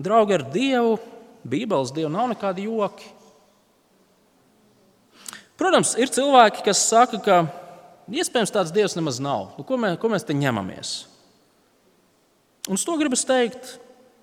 Draugi 0.00 0.38
ar 0.38 0.46
Dievu, 0.54 0.96
Bībeles 1.44 1.92
Dievu 1.92 2.14
nav 2.16 2.32
nekādi 2.32 2.64
joki. 2.64 3.12
Protams, 5.60 5.92
ir 6.00 6.08
cilvēki, 6.10 6.64
kas 6.64 6.80
saka, 6.88 7.20
ka 7.22 7.36
Iespējams, 8.10 8.52
tāds 8.52 8.72
dievs 8.74 8.96
nemaz 8.98 9.20
nav. 9.22 9.54
Nu, 9.56 9.64
ko, 9.64 9.78
mēs, 9.80 9.96
ko 10.00 10.10
mēs 10.12 10.26
te 10.28 10.36
ņemamies? 10.36 10.94
Un 12.68 12.76
uz 12.76 12.84
to 12.84 12.96
gribas 13.00 13.24
teikt, 13.28 13.76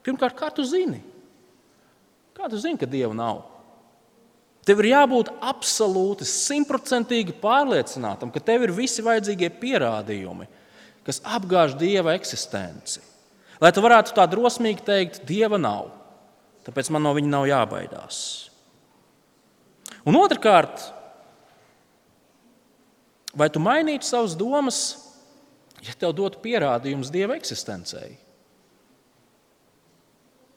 pirmkārt, 0.05 0.37
kā 0.37 0.49
tu 0.53 0.65
zini? 0.65 1.01
Kā 2.37 2.49
tu 2.49 2.59
zini, 2.61 2.77
ka 2.81 2.89
dieva 2.89 3.13
nav? 3.17 3.43
Tev 4.65 4.83
ir 4.83 4.91
jābūt 4.91 5.31
absolūti 5.41 6.25
simtprocentīgi 6.29 7.33
pārliecinātam, 7.41 8.29
ka 8.33 8.41
tev 8.45 8.67
ir 8.67 8.73
visi 8.77 9.01
vajadzīgie 9.05 9.49
pierādījumi, 9.61 10.45
kas 11.05 11.21
apgāž 11.25 11.73
dieva 11.81 12.13
eksistenci. 12.17 13.01
Lai 13.61 13.73
tu 13.73 13.81
varētu 13.81 14.13
tā 14.17 14.25
drosmīgi 14.29 14.85
teikt, 14.85 15.23
dieva 15.25 15.57
nav, 15.61 15.89
tāpēc 16.65 16.89
man 16.93 17.05
no 17.05 17.13
viņa 17.17 17.33
nav 17.33 17.47
jābaidās. 17.49 18.21
Un 20.05 20.17
otrkārt, 20.17 20.87
Vai 23.37 23.47
tu 23.51 23.61
mainītu 23.63 24.03
savas 24.03 24.35
domas, 24.35 24.81
ja 25.85 25.95
tev 25.97 26.13
dotu 26.17 26.41
pierādījumus 26.43 27.11
Dieva 27.13 27.37
eksistencei? 27.39 28.17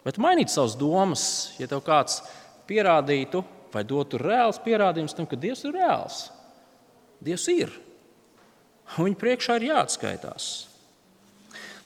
Vai 0.05 0.13
tu 0.13 0.23
mainītu 0.25 0.53
savas 0.53 0.75
domas, 0.79 1.25
ja 1.61 1.69
tev 1.71 1.85
kāds 1.87 2.19
pierādītu 2.69 3.45
vai 3.75 3.85
dotu 3.87 4.19
reāls 4.21 4.59
pierādījums 4.63 5.15
tam, 5.15 5.29
ka 5.31 5.39
Dievs 5.39 5.65
ir 5.65 5.75
reāls? 5.79 6.27
Dievs 7.25 7.47
ir. 7.53 7.73
Viņa 8.99 9.19
priekšā 9.23 9.57
ir 9.61 9.71
jāatskaitās. 9.71 10.51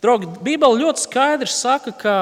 Draugi, 0.02 0.28
Bībele 0.42 0.80
ļoti 0.80 1.04
skaidri 1.04 1.50
saka, 1.52 1.92
ka 1.94 2.16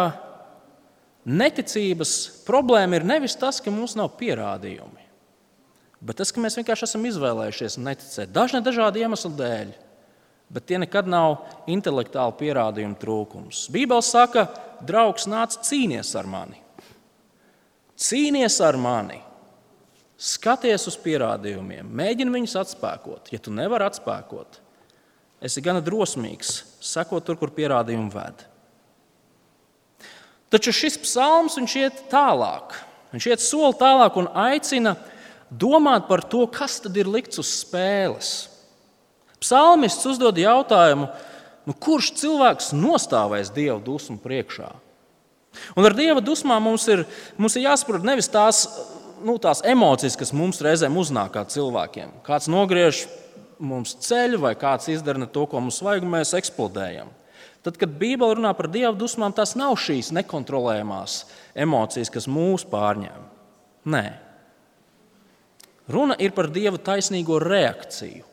neticības 1.26 2.18
problēma 2.46 2.98
ir 2.98 3.06
nevis 3.08 3.38
tas, 3.38 3.62
ka 3.62 3.72
mums 3.72 3.96
nav 3.98 4.14
pierādījumi 4.18 5.05
bet 6.06 6.20
tas, 6.22 6.30
ka 6.32 6.42
mēs 6.42 6.56
vienkārši 6.60 6.86
esam 6.86 7.04
izvēlējušies 7.08 7.80
neticēt 7.82 8.32
dažne 8.34 8.62
dažādu 8.64 9.02
iemeslu 9.02 9.34
dēļ. 9.38 9.74
bet 10.50 10.66
tie 10.66 10.78
nekad 10.78 11.08
nav 11.10 11.40
intelektuāli 11.70 12.36
pierādījumu 12.38 12.98
trūkums. 13.00 13.66
Bībele 13.72 14.04
saka, 14.04 14.46
draugs, 14.86 15.26
nāc 15.30 15.58
cīnies 15.66 16.12
ar 16.18 16.28
mani. 16.30 16.60
Cīnies 17.98 18.60
ar 18.62 18.78
mani. 18.78 19.22
Skaties 20.16 20.86
uz 20.88 20.96
pierādījumiem, 21.02 21.88
mēģini 21.92 22.32
viņus 22.38 22.56
atspēkot. 22.62 23.32
Ja 23.34 23.40
tu 23.42 23.52
nevari 23.52 23.84
atspēkot, 23.88 24.60
esi 25.44 25.64
gana 25.64 25.82
drosmīgs, 25.84 26.62
sekot 26.80 27.26
tur, 27.26 27.36
kur 27.40 27.52
pierādījumi 27.52 28.12
ved. 28.14 28.46
Taču 30.52 30.72
šis 30.72 30.96
psalms 31.02 31.58
iet 31.74 32.06
tālāk. 32.12 32.78
Viņš 33.12 33.28
iet 33.28 33.42
soli 33.42 33.76
tālāk 33.80 34.16
un 34.20 34.30
aicina 34.30 34.94
domāt 35.50 36.08
par 36.08 36.24
to, 36.24 36.44
kas 36.50 36.80
tad 36.84 36.96
ir 36.98 37.08
likts 37.10 37.40
uz 37.42 37.50
spēles. 37.62 38.34
Psalmists 39.42 40.06
uzdod 40.08 40.38
jautājumu, 40.40 41.08
nu, 41.68 41.74
kurš 41.76 42.12
cilvēks 42.22 42.72
nostāvēs 42.76 43.52
Dieva 43.54 43.78
dusmu 43.82 44.18
priekšā? 44.22 44.70
Un 45.76 45.88
ar 45.88 45.96
Dieva 45.96 46.22
dusmām 46.24 46.64
mums 46.68 46.86
ir, 46.92 47.04
mums 47.40 47.56
ir 47.56 47.66
jāsaprot 47.66 48.04
nevis 48.04 48.28
tās, 48.32 48.64
nu, 49.24 49.36
tās 49.42 49.62
emocijas, 49.64 50.16
kas 50.18 50.34
mums 50.36 50.60
reizēm 50.64 50.96
uznāk 51.00 51.34
kā 51.36 51.44
cilvēkiem. 51.52 52.18
Kāds 52.26 52.50
nogriež 52.52 53.06
mums 53.58 53.94
ceļu, 54.04 54.40
vai 54.42 54.56
kāds 54.58 54.90
izdara 54.92 55.28
to, 55.28 55.46
ko 55.48 55.62
mums 55.62 55.80
vajag, 55.84 56.04
un 56.04 56.16
mēs 56.18 56.34
eksplodējam. 56.36 57.12
Tad, 57.66 57.80
kad 57.80 57.96
Bībele 57.98 58.36
runā 58.38 58.52
par 58.54 58.68
Dieva 58.70 58.92
dusmām, 58.94 59.32
tas 59.34 59.56
nav 59.58 59.74
šīs 59.80 60.12
nekontrolējamās 60.14 61.24
emocijas, 61.58 62.12
kas 62.14 62.28
mūs 62.30 62.62
pārņem. 62.70 63.24
Nē. 63.90 64.04
Runa 65.88 66.16
ir 66.18 66.34
par 66.34 66.48
Dieva 66.50 66.78
taisnīgo 66.82 67.38
reakciju 67.42 68.24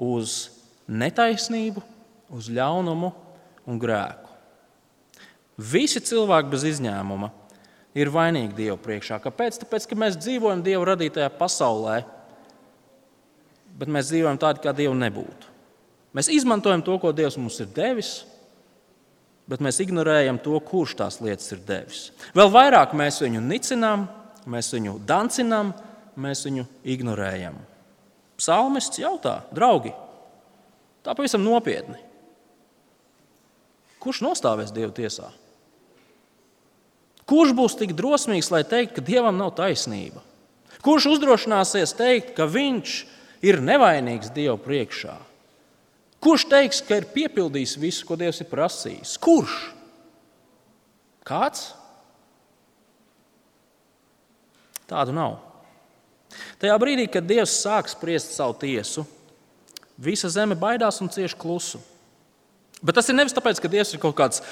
uz 0.00 0.36
netaisnību, 0.88 1.82
uz 2.34 2.48
ļaunumu 2.52 3.12
un 3.68 3.80
grēku. 3.80 4.32
Visi 5.60 6.02
cilvēki 6.02 6.50
bez 6.50 6.64
izņēmuma 6.72 7.30
ir 7.94 8.10
vainīgi 8.10 8.56
Dieva 8.58 8.76
priekšā. 8.80 9.20
Kāpēc? 9.22 9.60
Tāpēc, 9.62 9.86
ka 9.86 9.98
mēs 9.98 10.18
dzīvojam 10.18 10.64
Dieva 10.64 10.88
radītajā 10.94 11.30
pasaulē, 11.38 12.00
bet 13.78 13.90
mēs 13.90 14.10
dzīvojam 14.10 14.40
tādi, 14.42 14.64
kā 14.64 14.74
Dieva 14.74 14.96
nebūtu. 14.98 15.52
Mēs 16.14 16.30
izmantojam 16.30 16.82
to, 16.86 16.96
ko 17.02 17.12
Dievs 17.14 17.38
mums 17.38 17.58
ir 17.62 17.70
devis, 17.74 18.12
bet 19.50 19.62
mēs 19.62 19.80
ignorējam 19.84 20.38
to, 20.42 20.56
kurš 20.64 20.96
tās 20.98 21.20
lietas 21.22 21.52
ir 21.54 21.62
devis. 21.66 22.04
Vēl 22.36 22.50
vairāk 22.54 22.94
mēs 22.96 23.20
viņu 23.22 23.42
nicinām, 23.44 24.06
mēs 24.50 24.70
viņu 24.74 24.98
dancinām, 25.06 25.74
mēs 26.20 26.44
viņu 26.46 26.66
ignorējam. 26.86 27.56
Psalmists 28.38 28.98
jautā, 28.98 29.42
draugi, 29.54 29.92
tā 31.06 31.14
pavisam 31.14 31.44
nopietni. 31.44 32.00
Kurš 34.02 34.20
nostāvēs 34.26 34.72
Dieva 34.74 34.92
tiesā? 34.92 35.30
Kurš 37.24 37.54
būs 37.56 37.76
tik 37.80 37.94
drosmīgs, 37.96 38.50
lai 38.52 38.64
teiktu, 38.68 38.98
ka 38.98 39.06
Dievam 39.06 39.38
nav 39.40 39.54
taisnība? 39.56 40.20
Kurš 40.84 41.14
uzdrošināsies 41.14 41.94
teikt, 41.96 42.34
ka 42.36 42.44
viņš 42.44 42.98
ir 43.46 43.62
nevainīgs 43.64 44.34
Dieva 44.34 44.58
priekšā? 44.60 45.14
Kurš 46.24 46.44
teiks, 46.50 46.82
ka 46.84 46.98
ir 47.00 47.08
piepildījis 47.14 47.78
visu, 47.80 48.04
ko 48.08 48.18
Dievs 48.20 48.42
ir 48.44 48.50
prasījis? 48.50 49.16
Kurš? 49.20 49.56
Kāds? 51.24 51.70
Tādu 54.88 55.16
nav. 55.16 55.38
Tajā 56.62 56.76
brīdī, 56.80 57.08
kad 57.10 57.26
Dievs 57.26 57.56
sāk 57.62 57.90
spriest 57.90 58.34
savu 58.36 58.56
tiesu, 58.60 59.04
visa 60.00 60.30
zeme 60.32 60.56
baidās 60.58 61.00
un 61.02 61.10
cieš 61.12 61.36
klusu. 61.38 61.80
Bet 62.84 62.98
tas 62.98 63.08
ir 63.08 63.16
nevis 63.16 63.34
tāpēc, 63.36 63.60
ka 63.62 63.70
Dievs 63.70 63.94
ir 63.94 64.02
kaut 64.02 64.16
kāds 64.18 64.42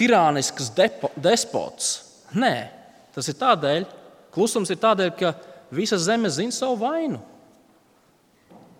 tirānisks 0.00 0.70
depo, 0.76 1.10
despots. 1.16 1.92
Nē, 2.36 2.54
tas 3.14 3.28
ir 3.30 3.38
tādēļ, 3.40 3.86
klusums 4.34 4.70
ir 4.72 4.80
tādēļ, 4.80 5.12
ka 5.18 5.34
visa 5.74 5.98
zeme 6.00 6.30
zina 6.32 6.54
savu 6.54 6.78
vainu. 6.82 7.20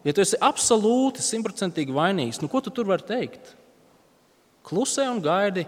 Ja 0.04 0.14
tu 0.16 0.22
esi 0.24 0.38
absolūti 0.40 1.20
simtprocentīgi 1.24 1.92
vainīgs, 1.92 2.40
nu 2.40 2.48
ko 2.48 2.62
tu 2.64 2.72
tur 2.72 2.88
vari 2.88 3.04
teikt? 3.04 3.52
Klusē 4.64 5.06
un 5.10 5.20
gaidi 5.24 5.66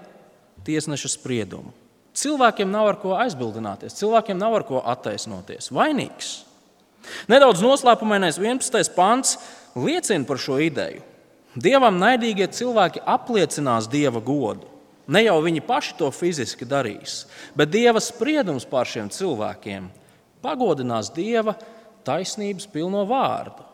tiesneša 0.64 1.11
spriedumu. 1.12 1.73
Cilvēkiem 2.16 2.68
nav 2.68 2.90
ar 2.90 2.99
ko 3.01 3.14
aizbildināties, 3.16 3.97
cilvēkiem 3.97 4.37
nav 4.40 4.59
ar 4.59 4.64
ko 4.68 4.81
attaisnoties. 4.85 5.71
Vainīgs. 5.73 6.42
Nedaudz 7.31 7.62
noslēpumainais 7.65 8.38
11. 8.41 8.93
pants 8.97 9.37
liecina 9.79 10.27
par 10.29 10.41
šo 10.41 10.59
ideju. 10.62 11.03
Dievam 11.53 11.99
naidīgie 12.01 12.47
cilvēki 12.49 13.03
apliecinās 13.05 13.88
dieva 13.93 14.23
godu. 14.25 14.69
Ne 15.12 15.25
jau 15.27 15.41
viņi 15.45 15.65
paši 15.67 15.97
to 15.99 16.09
fiziski 16.15 16.65
darīs, 16.69 17.27
bet 17.59 17.73
dieva 17.75 18.01
spriedums 18.01 18.65
pār 18.69 18.88
šiem 18.88 19.11
cilvēkiem 19.12 19.91
pagodinās 20.43 21.11
dieva 21.15 21.55
taisnības 22.07 22.67
pilno 22.71 23.05
vārdu. 23.07 23.69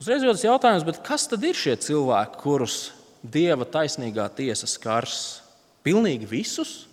Uzreiz 0.00 0.24
rodas 0.24 0.46
jautājums, 0.46 1.02
kas 1.04 1.28
tad 1.28 1.44
ir 1.44 1.58
šie 1.58 1.76
cilvēki, 1.76 2.40
kurus 2.40 2.76
dieva 3.20 3.66
taisnīgā 3.68 4.30
tiesa 4.32 4.68
skars? 4.70 5.42
Pilnīgi 5.84 6.28
visus? 6.28 6.86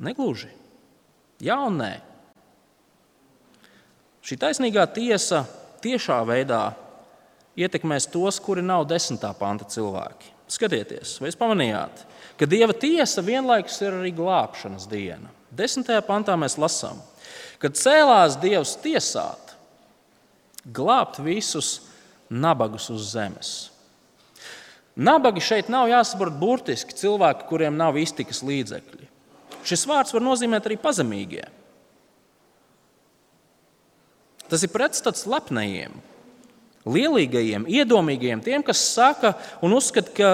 Negluži. 0.00 0.50
Jā 1.40 1.56
un 1.66 1.80
nē. 1.80 1.94
Šī 4.20 4.36
taisnīgā 4.40 4.84
tiesa 4.92 5.46
tiešā 5.80 6.18
veidā 6.28 6.74
ietekmēs 7.58 8.08
tos, 8.12 8.38
kuri 8.42 8.62
nav 8.64 8.84
desmitā 8.90 9.32
panta 9.36 9.66
cilvēki. 9.68 10.36
Skatieties, 10.50 11.16
vai 11.22 11.30
jūs 11.30 11.38
pamanījāt, 11.38 12.04
ka 12.38 12.48
Dieva 12.50 12.74
tiesa 12.76 13.22
vienlaikus 13.24 13.78
ir 13.84 13.94
arī 13.94 14.10
glābšanas 14.16 14.88
diena. 14.90 15.30
Desmitajā 15.54 16.02
pantā 16.06 16.36
mēs 16.38 16.58
lasām, 16.60 16.98
kad 17.62 17.78
cēlās 17.78 18.36
Dievs 18.42 18.76
tiesāt, 18.82 19.54
glābt 20.66 21.20
visus 21.22 21.78
nabagus 22.30 22.90
uz 22.92 23.12
zemes. 23.14 23.52
Nabagi 25.00 25.42
šeit 25.42 25.70
nav 25.72 25.88
jāsaprot 25.88 26.34
burtiski 26.38 26.96
cilvēki, 26.98 27.46
kuriem 27.48 27.78
nav 27.78 27.96
iztikas 27.98 28.42
līdzekļi. 28.44 29.09
Šis 29.66 29.86
vārds 29.88 30.14
var 30.14 30.24
nozīmēt 30.24 30.68
arī 30.68 30.78
pazemīgie. 30.80 31.46
Tas 34.50 34.64
ir 34.66 34.72
pretstats 34.72 35.28
lepnajiem, 35.30 35.92
lielīgajiem, 36.90 37.68
iedomīgajiem, 37.70 38.42
tiem, 38.42 38.64
kas 38.66 38.82
saka 38.96 39.36
un 39.62 39.76
uzskata, 39.76 40.10
ka 40.16 40.30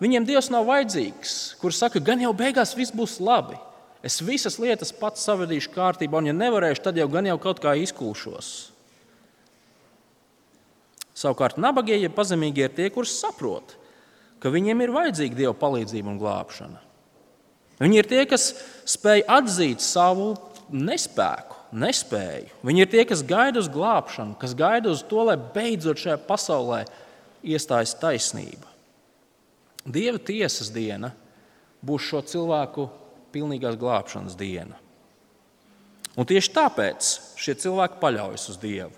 viņiem 0.00 0.24
Dievs 0.28 0.48
nav 0.54 0.64
vajadzīgs, 0.70 1.34
kurš 1.60 1.82
saka, 1.82 2.00
gan 2.00 2.22
jau 2.22 2.32
beigās 2.36 2.72
viss 2.78 2.94
būs 2.94 3.18
labi. 3.20 3.58
Es 4.00 4.20
visas 4.22 4.56
lietas 4.62 4.94
pats 4.94 5.26
savadīšu 5.26 5.74
kārtībā, 5.74 6.22
un, 6.22 6.30
ja 6.30 6.36
nevarēšu, 6.36 6.84
tad 6.86 6.98
jau 7.00 7.08
gan 7.12 7.26
jau 7.28 7.36
kaut 7.42 7.60
kā 7.60 7.74
izkūšos. 7.82 8.50
Savukārt, 11.18 11.58
nabagie, 11.58 11.98
ja 11.98 12.10
pazemīgie 12.14 12.68
ir 12.68 12.74
tie, 12.76 12.86
kurus 12.94 13.16
saprot, 13.18 13.74
ka 14.38 14.52
viņiem 14.54 14.84
ir 14.84 14.94
vajadzīga 14.94 15.42
Dieva 15.42 15.54
palīdzība 15.58 16.14
un 16.14 16.20
glābšana. 16.22 16.87
Viņi 17.78 18.00
ir 18.00 18.08
tie, 18.10 18.24
kas 18.26 18.50
spēj 18.88 19.24
atzīt 19.30 19.84
savu 19.84 20.32
nespēku, 20.74 21.56
nespēju. 21.78 22.50
Viņi 22.66 22.84
ir 22.84 22.90
tie, 22.90 23.04
kas 23.08 23.22
gaida 23.26 23.62
uz 23.62 23.70
glābšanu, 23.72 24.36
kas 24.40 24.56
gaida 24.58 24.90
uz 24.90 25.04
to, 25.06 25.22
lai 25.28 25.36
beidzot 25.38 26.00
šajā 26.02 26.18
pasaulē 26.26 26.82
iestājas 27.46 27.94
taisnība. 28.00 28.66
Dieva 29.88 30.18
tiesas 30.20 30.72
diena 30.74 31.12
būs 31.84 32.10
šo 32.10 32.22
cilvēku 32.26 32.88
pilnīgās 33.32 33.78
glābšanas 33.78 34.36
diena. 34.38 34.76
Un 36.18 36.26
tieši 36.26 36.50
tāpēc 36.56 37.12
šie 37.38 37.54
cilvēki 37.62 38.00
paļaujas 38.02 38.48
uz 38.50 38.58
Dievu. 38.58 38.90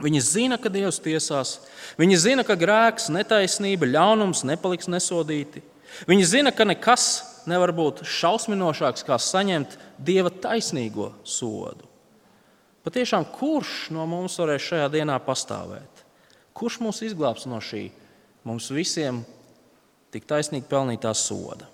Viņi 0.00 0.20
zina, 0.24 0.56
ka 0.60 0.72
Dievs 0.72 1.00
tiesās, 1.00 1.58
viņi 2.00 2.16
zina, 2.20 2.44
ka 2.44 2.56
grēks, 2.56 3.10
netaisnība, 3.12 3.88
ļaunums 3.88 4.44
nepaliks 4.48 4.88
nesodīti. 4.88 5.60
Viņi 6.08 6.28
zina, 6.28 6.52
ka 6.56 6.64
nekas 6.68 7.08
nevar 7.48 7.72
būt 7.76 8.02
šausminošāks, 8.08 9.04
kā 9.06 9.16
saņemt 9.20 9.76
dieva 9.96 10.32
taisnīgo 10.32 11.12
sodu. 11.24 11.86
Patiešām, 12.84 13.26
kurš 13.36 13.90
no 13.94 14.06
mums 14.08 14.38
varēs 14.40 14.64
šajā 14.70 14.88
dienā 14.92 15.18
pastāvēt? 15.24 16.04
Kurš 16.56 16.80
mūs 16.84 17.02
izglābs 17.04 17.46
no 17.48 17.60
šī 17.62 17.90
mums 18.48 18.70
visiem 18.72 19.22
tik 20.12 20.24
taisnīgi 20.28 20.68
pelnītā 20.68 21.12
soda? 21.16 21.68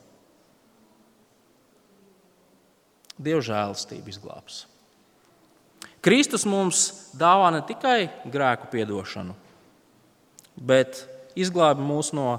Dieva 3.16 3.40
žēlastība 3.40 4.12
izglābs. 4.12 4.64
Kristus 6.05 6.44
mums 6.46 7.11
dāvā 7.16 7.48
ne 7.55 7.62
tikai 7.66 8.11
grēku 8.31 8.68
piedošanu, 8.74 9.33
bet 10.55 11.07
izglābi 11.38 11.87
mūs 11.87 12.12
no 12.14 12.37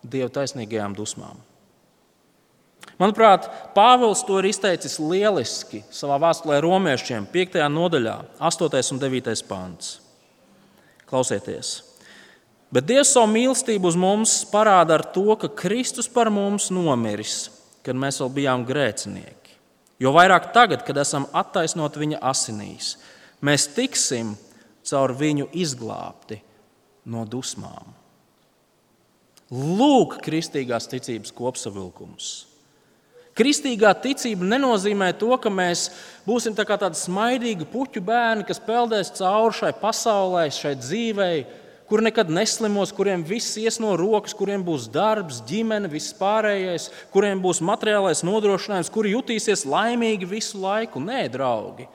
Dieva 0.00 0.30
taisnīgajām 0.32 0.94
dusmām. 0.96 1.36
Manuprāt, 3.00 3.46
Pāvils 3.72 4.20
to 4.28 4.36
ir 4.42 4.50
izteicis 4.50 4.98
lieliski 5.00 5.80
savā 5.88 6.18
vēstulē 6.20 6.58
romiešiem, 6.60 7.24
5. 7.32 7.56
nodaļā, 7.72 8.16
8. 8.36 8.82
un 8.92 9.00
9. 9.00 9.30
pāns. 9.48 9.94
Klausieties! 11.08 11.78
Bet 12.70 12.86
Dievs 12.86 13.14
savu 13.16 13.32
mīlestību 13.32 13.88
uz 13.88 13.96
mums 13.98 14.34
parāda 14.46 14.98
ar 14.98 15.06
to, 15.14 15.32
ka 15.40 15.48
Kristus 15.48 16.06
par 16.12 16.28
mums 16.30 16.68
nomiris, 16.70 17.48
kad 17.82 17.98
mēs 17.98 18.20
vēl 18.22 18.30
bijām 18.36 18.66
grēcinieki. 18.68 19.56
Jo 20.00 20.12
vairāk 20.14 20.52
tagad, 20.54 20.84
kad 20.84 21.00
esam 21.00 21.26
attaisnoti 21.36 22.04
viņa 22.04 22.20
asinīs, 22.30 22.92
mēs 23.40 23.66
tiksim 23.74 24.36
caur 24.86 25.16
viņu 25.16 25.48
izglābti 25.56 26.38
no 27.10 27.24
dusmām. 27.24 27.96
Lūk, 29.50 30.20
kristīgās 30.22 30.86
ticības 30.92 31.34
kopsavilkums. 31.34 32.49
Kristīgā 33.40 33.94
ticība 34.04 34.44
nenozīmē 34.44 35.14
to, 35.16 35.30
ka 35.40 35.48
mēs 35.48 35.86
būsim 36.26 36.52
tā 36.52 36.66
tādi 36.68 36.98
smaidīgi 37.00 37.64
puķu 37.72 38.02
bērni, 38.04 38.44
kas 38.44 38.60
peldēs 38.60 39.14
cauri 39.16 39.56
šai 39.56 39.70
pasaulē, 39.80 40.42
šai 40.52 40.74
dzīvei, 40.76 41.38
kur 41.88 42.04
nekad 42.04 42.28
neslimos, 42.28 42.92
kuriem 42.92 43.24
viss 43.24 43.56
ies 43.56 43.80
no 43.80 43.94
rokas, 43.96 44.36
kuriem 44.36 44.60
būs 44.66 44.90
darbs, 44.92 45.40
ģimene, 45.48 45.88
viss 45.88 46.12
pārējais, 46.20 46.90
kuriem 47.14 47.40
būs 47.40 47.62
materiālais 47.64 48.20
nodrošinājums, 48.28 48.92
kuri 48.92 49.16
jutīsies 49.16 49.64
laimīgi 49.64 50.28
visu 50.28 50.60
laiku. 50.60 51.00
Nē, 51.00 51.24
draugi, 51.32 51.88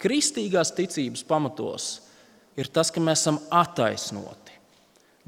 kristīgās 0.00 0.70
ticības 0.78 1.26
pamatos 1.26 1.90
ir 2.56 2.70
tas, 2.70 2.94
ka 2.94 3.02
mēs 3.02 3.26
esam 3.26 3.42
attaisnoti 3.50 4.54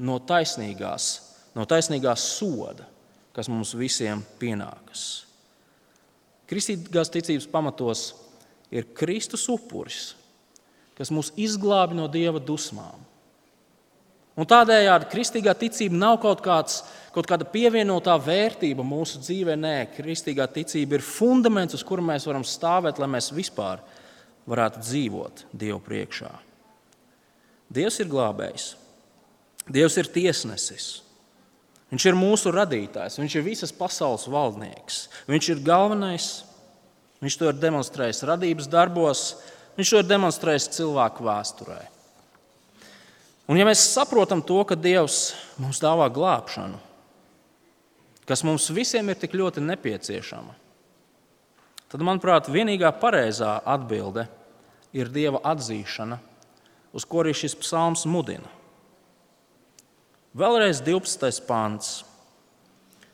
no 0.07 0.21
taisnīgās, 0.23 1.13
no 1.53 1.67
taisnīgās 1.67 2.31
soda, 2.39 2.87
kas 3.35 3.51
mums 3.51 3.75
visiem 3.77 4.23
pienākas. 4.39 5.28
Kristīgās 6.49 7.11
ticības 7.13 7.45
pamatos 7.49 8.07
ir 8.73 8.87
Kristus 8.97 9.45
upuris, 9.51 10.15
kas 10.97 11.11
mūs 11.13 11.31
izglābi 11.37 11.97
no 11.97 12.07
dieva 12.11 12.41
dusmām. 12.41 13.05
Un 14.39 14.47
tādējādi 14.47 15.09
kristīgā 15.11 15.51
ticība 15.59 15.97
nav 15.99 16.17
kaut, 16.23 16.39
kāds, 16.43 16.77
kaut 17.11 17.27
kāda 17.27 17.47
pievienotā 17.49 18.13
vērtība 18.23 18.85
mūsu 18.87 19.19
dzīvē. 19.19 19.57
Nē, 19.59 19.73
kristīgā 19.97 20.45
ticība 20.55 20.95
ir 20.95 21.03
fundaments, 21.03 21.75
uz 21.75 21.83
kura 21.83 22.05
mēs 22.05 22.27
varam 22.29 22.45
stāvēt, 22.47 23.01
lai 23.01 23.09
mēs 23.17 23.33
vispār 23.35 23.83
varētu 24.49 24.83
dzīvot 24.85 25.43
Dievu 25.51 25.81
priekšā. 25.83 26.31
Dievs 27.69 27.99
ir 27.99 28.07
glābējs, 28.09 28.71
Dievs 29.69 29.99
ir 30.01 30.07
tiesnesis. 30.09 30.87
Viņš 31.89 32.05
ir 32.05 32.17
mūsu 32.17 32.51
radītājs, 32.53 33.17
viņš 33.17 33.35
ir 33.39 33.45
visas 33.45 33.73
pasaules 33.73 34.27
valdnieks. 34.29 35.07
Viņš 35.29 35.47
ir 35.55 35.63
galvenais, 35.65 36.27
viņš 37.23 37.37
to 37.39 37.49
ir 37.49 37.57
demonstrējis 37.57 38.25
radības 38.29 38.69
darbos, 38.69 39.23
viņš 39.77 39.93
to 39.93 40.03
ir 40.03 40.11
demonstrējis 40.11 40.69
cilvēku 40.77 41.25
vēsturē. 41.25 41.79
Un 43.49 43.57
ja 43.57 43.65
mēs 43.65 43.81
saprotam 43.95 44.43
to, 44.45 44.59
ka 44.69 44.77
Dievs 44.77 45.31
mums 45.57 45.81
dāvā 45.81 46.05
glābšanu, 46.13 46.77
kas 48.29 48.45
mums 48.45 48.69
visiem 48.69 49.09
ir 49.09 49.17
tik 49.17 49.33
ļoti 49.33 49.63
nepieciešama, 49.65 50.53
tad, 51.89 52.03
manuprāt, 52.05 52.51
vienīgā 52.53 52.93
pareizā 53.01 53.55
atbilde 53.65 54.27
ir 54.93 55.09
Dieva 55.09 55.41
atzīšana, 55.49 56.19
uz 56.93 57.09
ko 57.09 57.23
arī 57.23 57.33
šis 57.33 57.57
psalms 57.57 58.05
mudina. 58.05 58.58
Vēlreiz 60.37 60.83
12. 60.85 61.41
pāns. 61.47 62.03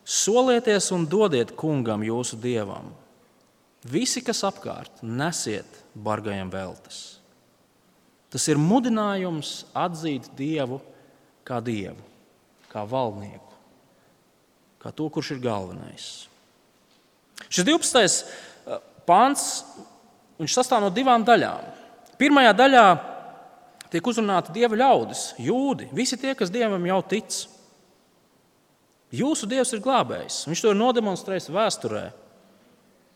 Solieties 0.06 0.91
un 0.93 1.06
dodiet 1.08 1.54
kungam 1.58 2.04
jūsu 2.06 2.38
dievam. 2.38 2.91
Visi, 3.86 4.21
kas 4.25 4.43
apkārt, 4.45 4.99
nesiet 5.01 5.80
bargajiem 5.95 6.51
veltes. 6.51 7.17
Tas 8.34 8.45
ir 8.51 8.60
mudinājums 8.60 9.63
atzīt 9.78 10.28
Dievu 10.36 10.82
kā 11.47 11.62
Dievu, 11.63 12.01
kā 12.67 12.84
valdnieku, 12.89 13.54
kā 14.82 14.91
to, 14.91 15.08
kurš 15.08 15.36
ir 15.38 15.43
galvenais. 15.45 16.08
Šis 17.47 17.63
12. 17.63 18.25
Eh, 18.65 18.82
pāns 19.08 19.63
sastāv 20.51 20.84
no 20.84 20.91
divām 20.91 21.23
daļām. 21.23 21.63
Pirmajā 22.19 22.51
daļā 22.58 22.88
tiek 23.95 24.08
uzrunāti 24.12 24.53
dieva 24.55 24.75
ļaudis, 24.75 25.29
jūdi, 25.39 25.88
visi 25.95 26.19
tie, 26.19 26.34
kas 26.36 26.51
dievam 26.51 26.84
jau 26.89 26.99
tic. 27.08 27.45
Jūsu 29.15 29.47
dievs 29.47 29.71
ir 29.71 29.84
glābējs. 29.86 30.43
Viņš 30.49 30.63
to 30.63 30.73
ir 30.73 30.79
nodemonstrējis 30.79 31.51
vēsturē. 31.55 32.10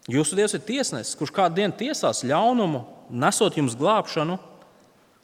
Jūsu 0.10 0.38
dievs 0.40 0.56
ir 0.56 0.64
tiesnesis, 0.64 1.18
kurš 1.20 1.34
kādu 1.36 1.60
dienu 1.60 1.76
tiesās 1.78 2.24
ļaunumu, 2.24 2.86
nesot 3.12 3.58
jums 3.60 3.76
glābšanu. 3.78 4.40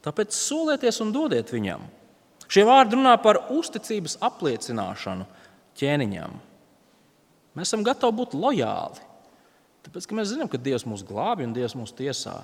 Tāpēc 0.05 0.35
solieties 0.35 0.99
un 1.01 1.13
dodiet 1.15 1.53
viņam. 1.53 1.85
Šie 2.51 2.65
vārdi 2.67 2.99
runā 2.99 3.15
par 3.21 3.39
uzticības 3.53 4.19
apliecināšanu 4.25 5.25
ķēniņam. 5.79 6.35
Mēs 7.55 7.71
esam 7.71 7.85
gatavi 7.87 8.19
būt 8.19 8.35
lojāli, 8.37 9.01
tāpēc 9.87 10.05
ka 10.05 10.17
mēs 10.17 10.33
zinām, 10.33 10.49
ka 10.51 10.59
Dievs 10.61 10.85
mūs 10.85 11.05
glābi 11.07 11.47
un 11.47 11.55
Dievs 11.55 11.77
mūs 11.79 11.95
tiesā. 11.95 12.41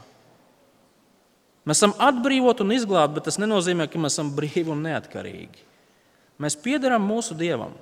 Mēs 1.68 1.78
esam 1.78 1.94
atbrīvoti 2.02 2.64
un 2.66 2.74
izglābti, 2.74 3.20
bet 3.20 3.28
tas 3.30 3.38
nenozīmē, 3.42 3.86
ka 3.92 4.00
mēs 4.02 4.16
esam 4.18 4.32
brīvi 4.34 4.72
un 4.74 4.82
neatkarīgi. 4.88 5.68
Mēs 6.42 6.58
piederam 6.58 7.04
mūsu 7.06 7.38
Dievam. 7.38 7.76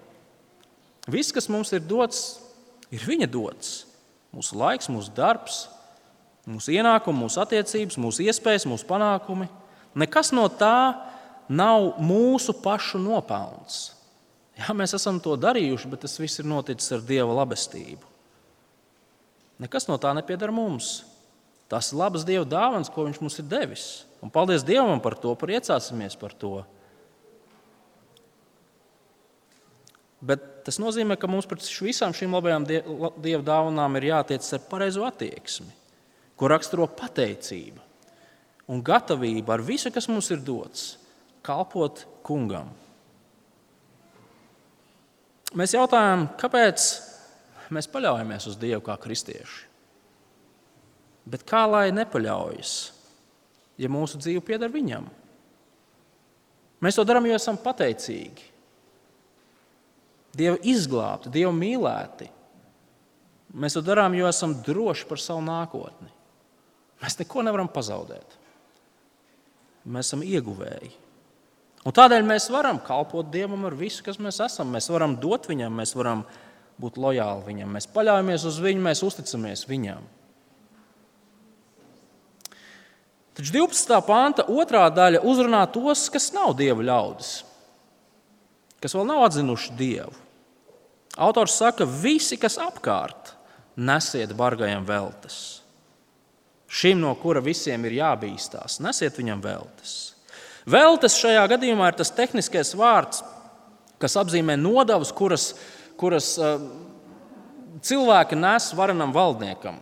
Viss, 1.10 1.32
kas 1.32 1.48
mums 1.52 1.72
ir 1.74 1.86
dots, 1.88 2.40
ir 2.92 3.06
Viņa 3.08 3.30
dots. 3.32 3.86
Mūsu 4.36 4.58
laiks, 4.60 4.90
mūsu 4.92 5.14
darbs, 5.16 5.64
mūsu 6.50 6.74
ienākumi, 6.76 7.24
mūsu 7.24 7.40
attiecības, 7.42 7.98
mūsu 7.98 8.28
iespējas, 8.28 8.68
mūsu 8.70 8.86
panākumi. 8.90 9.48
Nekas 9.98 10.34
no 10.36 10.44
tā 10.52 11.00
nav 11.50 11.96
mūsu 12.04 12.54
pašu 12.62 13.02
nopelns. 13.02 13.96
Jā, 14.60 14.76
mēs 14.76 14.94
esam 14.98 15.22
to 15.24 15.34
darījuši, 15.40 15.90
bet 15.90 16.04
tas 16.04 16.20
viss 16.20 16.42
ir 16.42 16.50
noticis 16.52 16.92
ar 16.94 17.02
Dieva 17.08 17.32
labestību. 17.42 18.04
Nekas 19.64 19.88
no 19.90 19.98
tā 20.00 20.12
nepieder 20.16 20.52
mums. 20.56 21.00
Tas 21.70 21.92
ir 21.92 22.00
labs 22.02 22.26
Dieva 22.26 22.48
dāvans, 22.50 22.90
ko 22.90 23.06
Viņš 23.06 23.22
mums 23.22 23.38
ir 23.42 23.48
devis. 23.50 23.88
Un 24.26 24.34
paldies 24.34 24.66
Dievam 24.66 25.00
par 25.04 25.16
to, 25.22 25.36
priecāsimies 25.38 26.18
par 26.20 26.34
to. 26.34 26.64
Bet 30.20 30.66
tas 30.68 30.80
nozīmē, 30.82 31.16
ka 31.16 31.30
mums 31.32 31.48
pret 31.48 31.64
visām 31.64 32.12
šīm 32.16 32.34
labajām 32.36 32.66
Dieva 32.68 33.44
dāvanām 33.46 33.96
ir 34.00 34.10
jātiec 34.10 34.44
ar 34.58 34.66
pareizo 34.68 35.06
attieksmi, 35.08 35.70
ko 36.36 36.50
raksturo 36.52 36.90
pateicība 36.92 37.86
un 38.70 38.84
gatavība 38.86 39.56
ar 39.56 39.64
visu, 39.66 39.90
kas 39.94 40.10
mums 40.12 40.28
ir 40.34 40.44
dots, 40.46 40.92
kalpot 41.46 42.04
kungam. 42.26 42.70
Mēs 45.58 45.74
jautājam, 45.74 46.28
kāpēc 46.38 46.90
mēs 47.74 47.90
paļaujamies 47.90 48.52
uz 48.52 48.60
Dievu 48.60 48.84
kā 48.86 49.00
kristieši? 49.02 49.69
Bet 51.28 51.44
kā 51.48 51.66
lai 51.70 51.90
nepaļaujas, 51.94 52.74
ja 53.80 53.90
mūsu 53.92 54.20
dzīve 54.22 54.44
pieder 54.46 54.72
viņam? 54.72 55.08
Mēs 56.80 56.96
to 56.96 57.04
darām, 57.08 57.28
jo 57.28 57.36
esam 57.36 57.60
pateicīgi. 57.60 58.48
Dievu 60.40 60.60
izglābti, 60.72 61.32
Dievu 61.34 61.52
mīlēti. 61.56 62.30
Mēs 63.60 63.76
to 63.76 63.84
darām, 63.84 64.14
jo 64.16 64.30
esam 64.30 64.54
droši 64.64 65.08
par 65.10 65.20
savu 65.20 65.42
nākotni. 65.44 66.12
Mēs 67.02 67.18
neko 67.20 67.44
nevaram 67.44 67.70
pazaudēt. 67.72 68.36
Mēs 69.90 70.12
esam 70.12 70.24
ieguvēji. 70.24 70.92
Un 71.88 71.96
tādēļ 71.96 72.26
mēs 72.28 72.50
varam 72.52 72.80
kalpot 72.84 73.30
Dievam 73.32 73.64
ar 73.68 73.76
visu, 73.80 74.04
kas 74.06 74.20
mēs 74.22 74.42
esam. 74.44 74.72
Mēs 74.76 74.90
varam 74.92 75.16
dot 75.20 75.48
viņam, 75.50 75.74
mēs 75.80 75.96
varam 75.98 76.26
būt 76.80 77.00
lojāli 77.00 77.44
viņam, 77.48 77.76
mēs 77.76 77.90
paļaujamies 77.92 78.46
uz 78.48 78.60
viņu, 78.64 78.84
mēs 78.86 79.04
uzticamies 79.04 79.66
viņam. 79.68 80.06
Taču 83.40 83.54
12. 83.56 83.94
pānta 84.04 84.44
otrā 84.52 84.84
daļa 84.92 85.22
uzrunā 85.24 85.62
tos, 85.72 86.10
kas 86.12 86.34
nav 86.36 86.58
dieva 86.60 86.84
ļaudis, 86.84 87.30
kas 88.84 88.96
vēl 88.98 89.08
nav 89.08 89.24
atzinuši 89.30 89.78
dievu. 89.80 90.12
Autors 91.20 91.56
saka, 91.60 91.88
visi, 91.88 92.36
kas 92.40 92.60
apkārt, 92.60 93.34
nesiet 93.80 94.36
bargajiem 94.36 94.84
veltes 94.88 95.40
šim, 96.70 97.02
no 97.02 97.16
kura 97.18 97.42
visiem 97.44 97.84
ir 97.90 97.98
jābīstās. 98.00 98.80
Nesiet 98.84 99.18
viņam 99.20 99.42
veltes. 99.44 99.96
Veltes 100.70 101.18
šajā 101.18 101.48
gadījumā 101.56 101.90
ir 101.90 101.98
tas 101.98 102.14
tehniskais 102.14 102.76
vārds, 102.78 103.24
kas 104.00 104.16
apzīmē 104.22 104.56
nodevas, 104.60 105.12
kuras, 105.16 105.52
kuras 106.00 106.36
uh, 106.38 106.62
cilvēki 107.82 108.38
nes 108.38 108.70
varenam 108.78 109.16
valdniekam. 109.16 109.80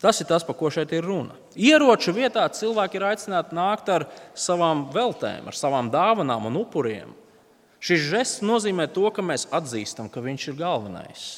Tas 0.00 0.22
ir 0.22 0.28
tas, 0.30 0.44
par 0.46 0.56
ko 0.56 0.70
šeit 0.72 0.94
ir 0.96 1.04
runa. 1.04 1.36
Ieroču 1.52 2.14
vietā 2.16 2.46
cilvēki 2.56 2.96
ir 2.96 3.04
aicināti 3.10 3.56
nākt 3.56 3.90
ar 3.92 4.06
savām 4.32 4.86
veltēm, 4.94 5.50
ar 5.50 5.56
savām 5.56 5.90
dāvanām 5.92 6.48
un 6.48 6.56
upuriem. 6.62 7.12
Šis 7.84 8.06
žests 8.08 8.44
nozīmē 8.44 8.88
to, 8.92 9.06
ka 9.12 9.24
mēs 9.24 9.46
atzīstam, 9.52 10.08
ka 10.12 10.24
viņš 10.24 10.50
ir 10.50 10.58
galvenais, 10.58 11.28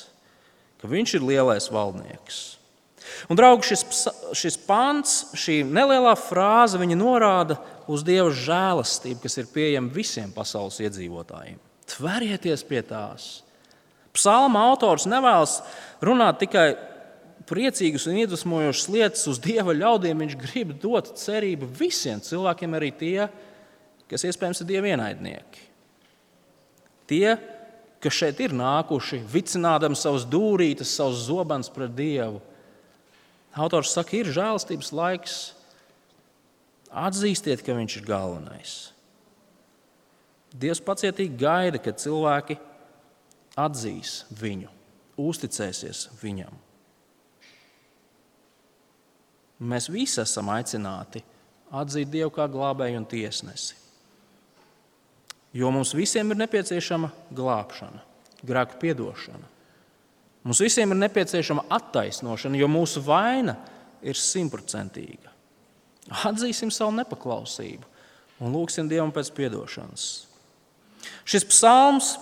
ka 0.82 0.90
viņš 0.90 1.18
ir 1.18 1.26
lielais 1.26 1.68
valdnieks. 1.74 2.42
Un, 3.26 3.38
draugi, 3.38 3.72
šis, 3.72 4.06
šis 4.38 4.58
pāns, 4.62 5.16
šī 5.38 5.62
nelielā 5.66 6.14
frāze, 6.18 6.78
norāda 6.94 7.58
uz 7.90 8.04
Dieva 8.06 8.30
žēlastību, 8.30 9.24
kas 9.24 9.38
ir 9.42 9.50
pieejama 9.50 9.90
visiem 9.94 10.30
pasaules 10.34 10.78
iedzīvotājiem. 10.82 11.58
Tverieties 11.90 12.62
pie 12.66 12.82
tās! 12.86 13.42
Psalma 14.12 14.66
autors 14.68 15.06
nevēlas 15.08 15.58
runāt 16.04 16.42
tikai 16.42 16.74
priecīgas 17.48 18.06
un 18.08 18.18
iedvesmojošas 18.22 18.88
lietas 18.92 19.24
uz 19.30 19.40
Dieva 19.42 19.74
ļaudīm. 19.76 20.22
Viņš 20.24 20.36
grib 20.40 20.74
dot 20.82 21.14
cerību 21.20 21.68
visiem 21.78 22.22
cilvēkiem, 22.22 22.76
arī 22.78 22.92
tie, 22.96 23.28
kas 24.10 24.26
iespējams 24.28 24.62
ir 24.62 24.70
Dieva 24.70 24.92
ienaidnieki. 24.92 25.66
Tie, 27.10 27.26
kas 28.02 28.16
šeit 28.16 28.40
ir 28.42 28.54
nākuši, 28.56 29.20
vicinādami 29.32 29.98
savus 29.98 30.26
dūrītes, 30.28 30.94
savus 30.96 31.26
zobens 31.26 31.70
pret 31.72 31.92
Dievu. 31.96 32.40
Autors 33.52 33.92
saka, 33.92 34.16
ir 34.16 34.32
žēlastības 34.32 34.92
laiks. 34.96 35.36
Atzīstiet, 36.92 37.64
ka 37.64 37.76
Viņš 37.76 38.00
ir 38.00 38.08
galvenais. 38.08 38.74
Dievs 40.52 40.82
pacietīgi 40.84 41.38
gaida, 41.40 41.80
kad 41.80 42.00
cilvēki 42.00 42.58
atzīs 43.56 44.22
viņu, 44.36 44.68
uzticēsies 45.20 46.10
viņam. 46.20 46.52
Mēs 49.62 49.86
visi 49.92 50.20
esam 50.22 50.50
aicināti 50.50 51.22
atzīt 51.72 52.10
Dievu 52.10 52.32
kā 52.34 52.48
glābēju 52.50 52.98
un 52.98 53.06
tiesnesi. 53.08 53.76
Jo 55.52 55.70
mums 55.72 55.92
visiem 55.94 56.32
ir 56.32 56.40
nepieciešama 56.40 57.10
glābšana, 57.36 58.00
grēku 58.48 58.80
piedošana. 58.80 59.50
Mums 60.42 60.62
visiem 60.64 60.90
ir 60.94 60.98
nepieciešama 61.04 61.66
attaisnošana, 61.70 62.58
jo 62.58 62.68
mūsu 62.72 63.04
vaina 63.04 63.54
ir 64.02 64.18
simtprocentīga. 64.18 65.30
Atzīsim 66.26 66.72
savu 66.74 66.96
nepaklausību 66.96 67.86
un 68.42 68.56
lūgsim 68.56 68.88
Dievam 68.90 69.12
pēc 69.14 69.30
atdošanas. 69.30 70.06
Šis 71.22 71.46
psalms 71.46 72.16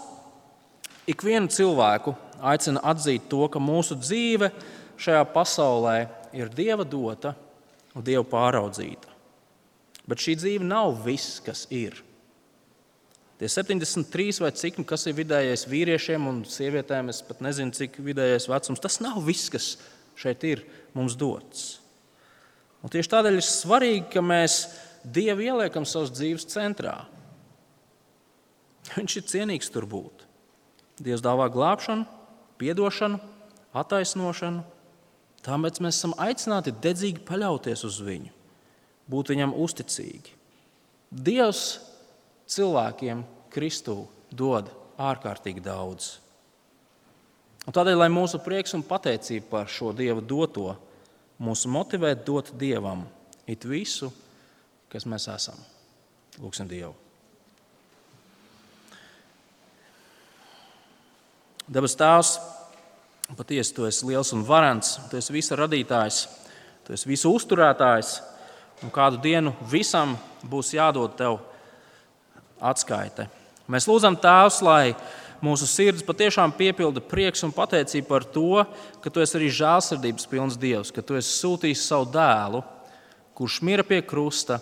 ikvienu 1.09 1.49
cilvēku 1.49 2.13
aicina 2.45 2.83
atzīt 2.93 3.31
to, 3.31 3.47
ka 3.49 3.63
mūsu 3.63 3.97
dzīve 3.97 4.51
šajā 5.01 5.25
pasaulē 5.33 5.97
ir 6.05 6.20
Dieva 6.33 6.87
dota 6.87 7.35
un 7.95 8.05
Dieva 8.07 8.25
pāraudzīta. 8.27 9.11
Bet 10.09 10.23
šī 10.23 10.37
dzīve 10.39 10.67
nav 10.67 10.95
viss, 11.05 11.41
kas 11.45 11.67
ir. 11.75 11.99
Tie 13.41 13.49
73 13.49 14.43
vai 14.45 14.51
cik, 14.53 14.81
nu, 14.81 14.85
kas 14.85 15.07
ir 15.09 15.17
vidējais 15.17 15.65
vīriešiem 15.71 16.27
un 16.29 16.43
sievietēm, 16.45 17.09
es 17.09 17.23
pat 17.25 17.41
nezinu, 17.45 17.73
cik 17.73 17.97
vidējais 18.05 18.51
vecums, 18.51 18.83
tas 18.83 18.99
nav 19.01 19.23
viss, 19.25 19.49
kas 19.53 19.71
šeit 20.21 20.45
ir 20.45 20.65
mums 20.93 21.17
dots. 21.17 21.79
Un 22.85 22.93
tieši 22.93 23.13
tādēļ 23.13 23.39
ir 23.41 23.47
svarīgi, 23.47 24.07
ka 24.13 24.25
mēs 24.25 24.63
Dievu 25.01 25.47
ieliekam 25.47 25.87
savas 25.89 26.11
dzīves 26.13 26.45
centrā. 26.53 26.99
Viņš 28.93 29.15
ir 29.17 29.25
cienīgs 29.31 29.71
tur 29.73 29.87
būt. 29.89 30.27
Dievs 31.01 31.23
dāvā 31.25 31.47
glābšanu, 31.53 32.05
atdošanu, 32.61 33.21
attaisnošanu. 33.73 34.61
Tāpēc 35.47 35.81
mēs 35.81 35.97
esam 35.97 36.13
aicināti 36.21 36.75
dedzīgi 36.85 37.23
paļauties 37.29 37.85
uz 37.89 38.01
viņu, 38.05 38.33
būt 39.09 39.33
viņam 39.33 39.55
uzticīgi. 39.57 40.37
Dievs 41.11 41.63
cilvēkiem 42.51 43.25
Kristū 43.51 44.03
dod 44.31 44.69
ārkārtīgi 45.01 45.63
daudz. 45.65 46.19
Un 47.67 47.77
tādēļ, 47.77 47.99
lai 48.03 48.11
mūsu 48.13 48.41
prieks 48.45 48.77
un 48.77 48.85
pateicība 48.87 49.49
par 49.51 49.73
šo 49.73 49.95
Dieva 49.97 50.21
doto 50.21 50.75
mūs 51.41 51.67
motivē 51.69 52.13
dot 52.27 52.53
Dievam 52.61 53.07
it 53.49 53.65
visu, 53.65 54.11
kas 54.93 55.07
mēs 55.09 55.29
esam. 55.33 55.59
Lūksim 56.41 56.69
Dievu! 56.71 56.95
Dabas 61.71 61.95
Tēvs, 61.95 62.33
patiesi 63.39 63.75
tu 63.77 63.87
esi 63.87 64.07
liels 64.09 64.33
un 64.35 64.43
varants, 64.47 64.97
tu 65.11 65.19
esi 65.21 65.35
visa 65.35 65.59
radītājs, 65.59 66.25
tu 66.87 66.95
esi 66.97 67.09
visu 67.11 67.33
uzturētājs, 67.37 68.17
un 68.85 68.93
kādu 68.95 69.21
dienu 69.23 69.53
visam 69.71 70.17
būs 70.47 70.73
jādod 70.75 71.15
tev 71.19 71.39
atskaite. 72.61 73.29
Mēs 73.71 73.87
lūdzam 73.87 74.17
Tēvs, 74.19 74.61
lai 74.67 74.95
mūsu 75.45 75.69
sirds 75.69 76.05
patiešām 76.05 76.53
piepilda 76.57 77.03
prieks 77.05 77.45
un 77.47 77.55
pateicība 77.55 78.09
par 78.09 78.27
to, 78.35 78.65
ka 79.01 79.13
tu 79.13 79.23
esi 79.23 79.39
arī 79.39 79.51
žēlsirdības 79.61 80.29
pilns 80.31 80.59
Dievs, 80.61 80.93
ka 80.93 81.05
tu 81.05 81.17
esi 81.19 81.33
sūtījis 81.39 81.87
savu 81.87 82.11
dēlu, 82.13 82.65
kurš 83.39 83.61
mira 83.65 83.87
pie 83.87 84.03
krusta, 84.05 84.59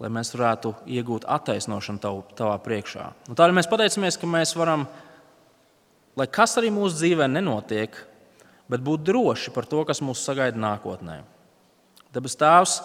lai 0.00 0.08
mēs 0.08 0.32
varētu 0.32 0.72
iegūt 0.88 1.28
attaisnošanu 1.28 2.00
tav, 2.02 2.22
tavā 2.38 2.56
priekšā. 2.64 3.04
Un 3.28 3.36
tādēļ 3.36 3.58
mēs 3.58 3.68
pateicamies, 3.70 4.16
ka 4.18 4.30
mēs 4.30 4.56
varam 4.56 4.86
lai 6.18 6.26
kas 6.30 6.56
arī 6.60 6.70
mūsu 6.74 6.98
dzīvē 7.00 7.28
nenotiek, 7.30 7.94
bet 8.70 8.82
būt 8.86 9.04
droši 9.08 9.52
par 9.54 9.68
to, 9.70 9.82
kas 9.88 10.02
mūs 10.04 10.22
sagaida 10.24 10.58
nākotnē. 10.60 11.20
Dabas 12.14 12.36
Tēvs, 12.38 12.80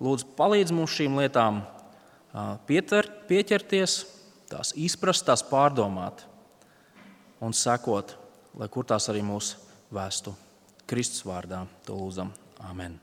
lūdzu, 0.00 0.30
palīdz 0.38 0.72
mums 0.76 0.94
šīm 0.96 1.18
lietām 1.20 1.62
pieter, 2.68 3.08
pieķerties, 3.28 4.00
tās 4.52 4.72
izprast, 4.76 5.26
tās 5.28 5.44
pārdomāt 5.46 6.24
un 7.40 7.56
sekot, 7.56 8.16
lai 8.60 8.68
kur 8.72 8.88
tās 8.88 9.08
arī 9.12 9.24
mūs 9.24 9.54
vēstu. 9.92 10.34
Kristus 10.90 11.22
vārdā 11.26 11.64
to 11.86 11.94
lūdzam. 11.96 12.34
Amen. 12.66 12.98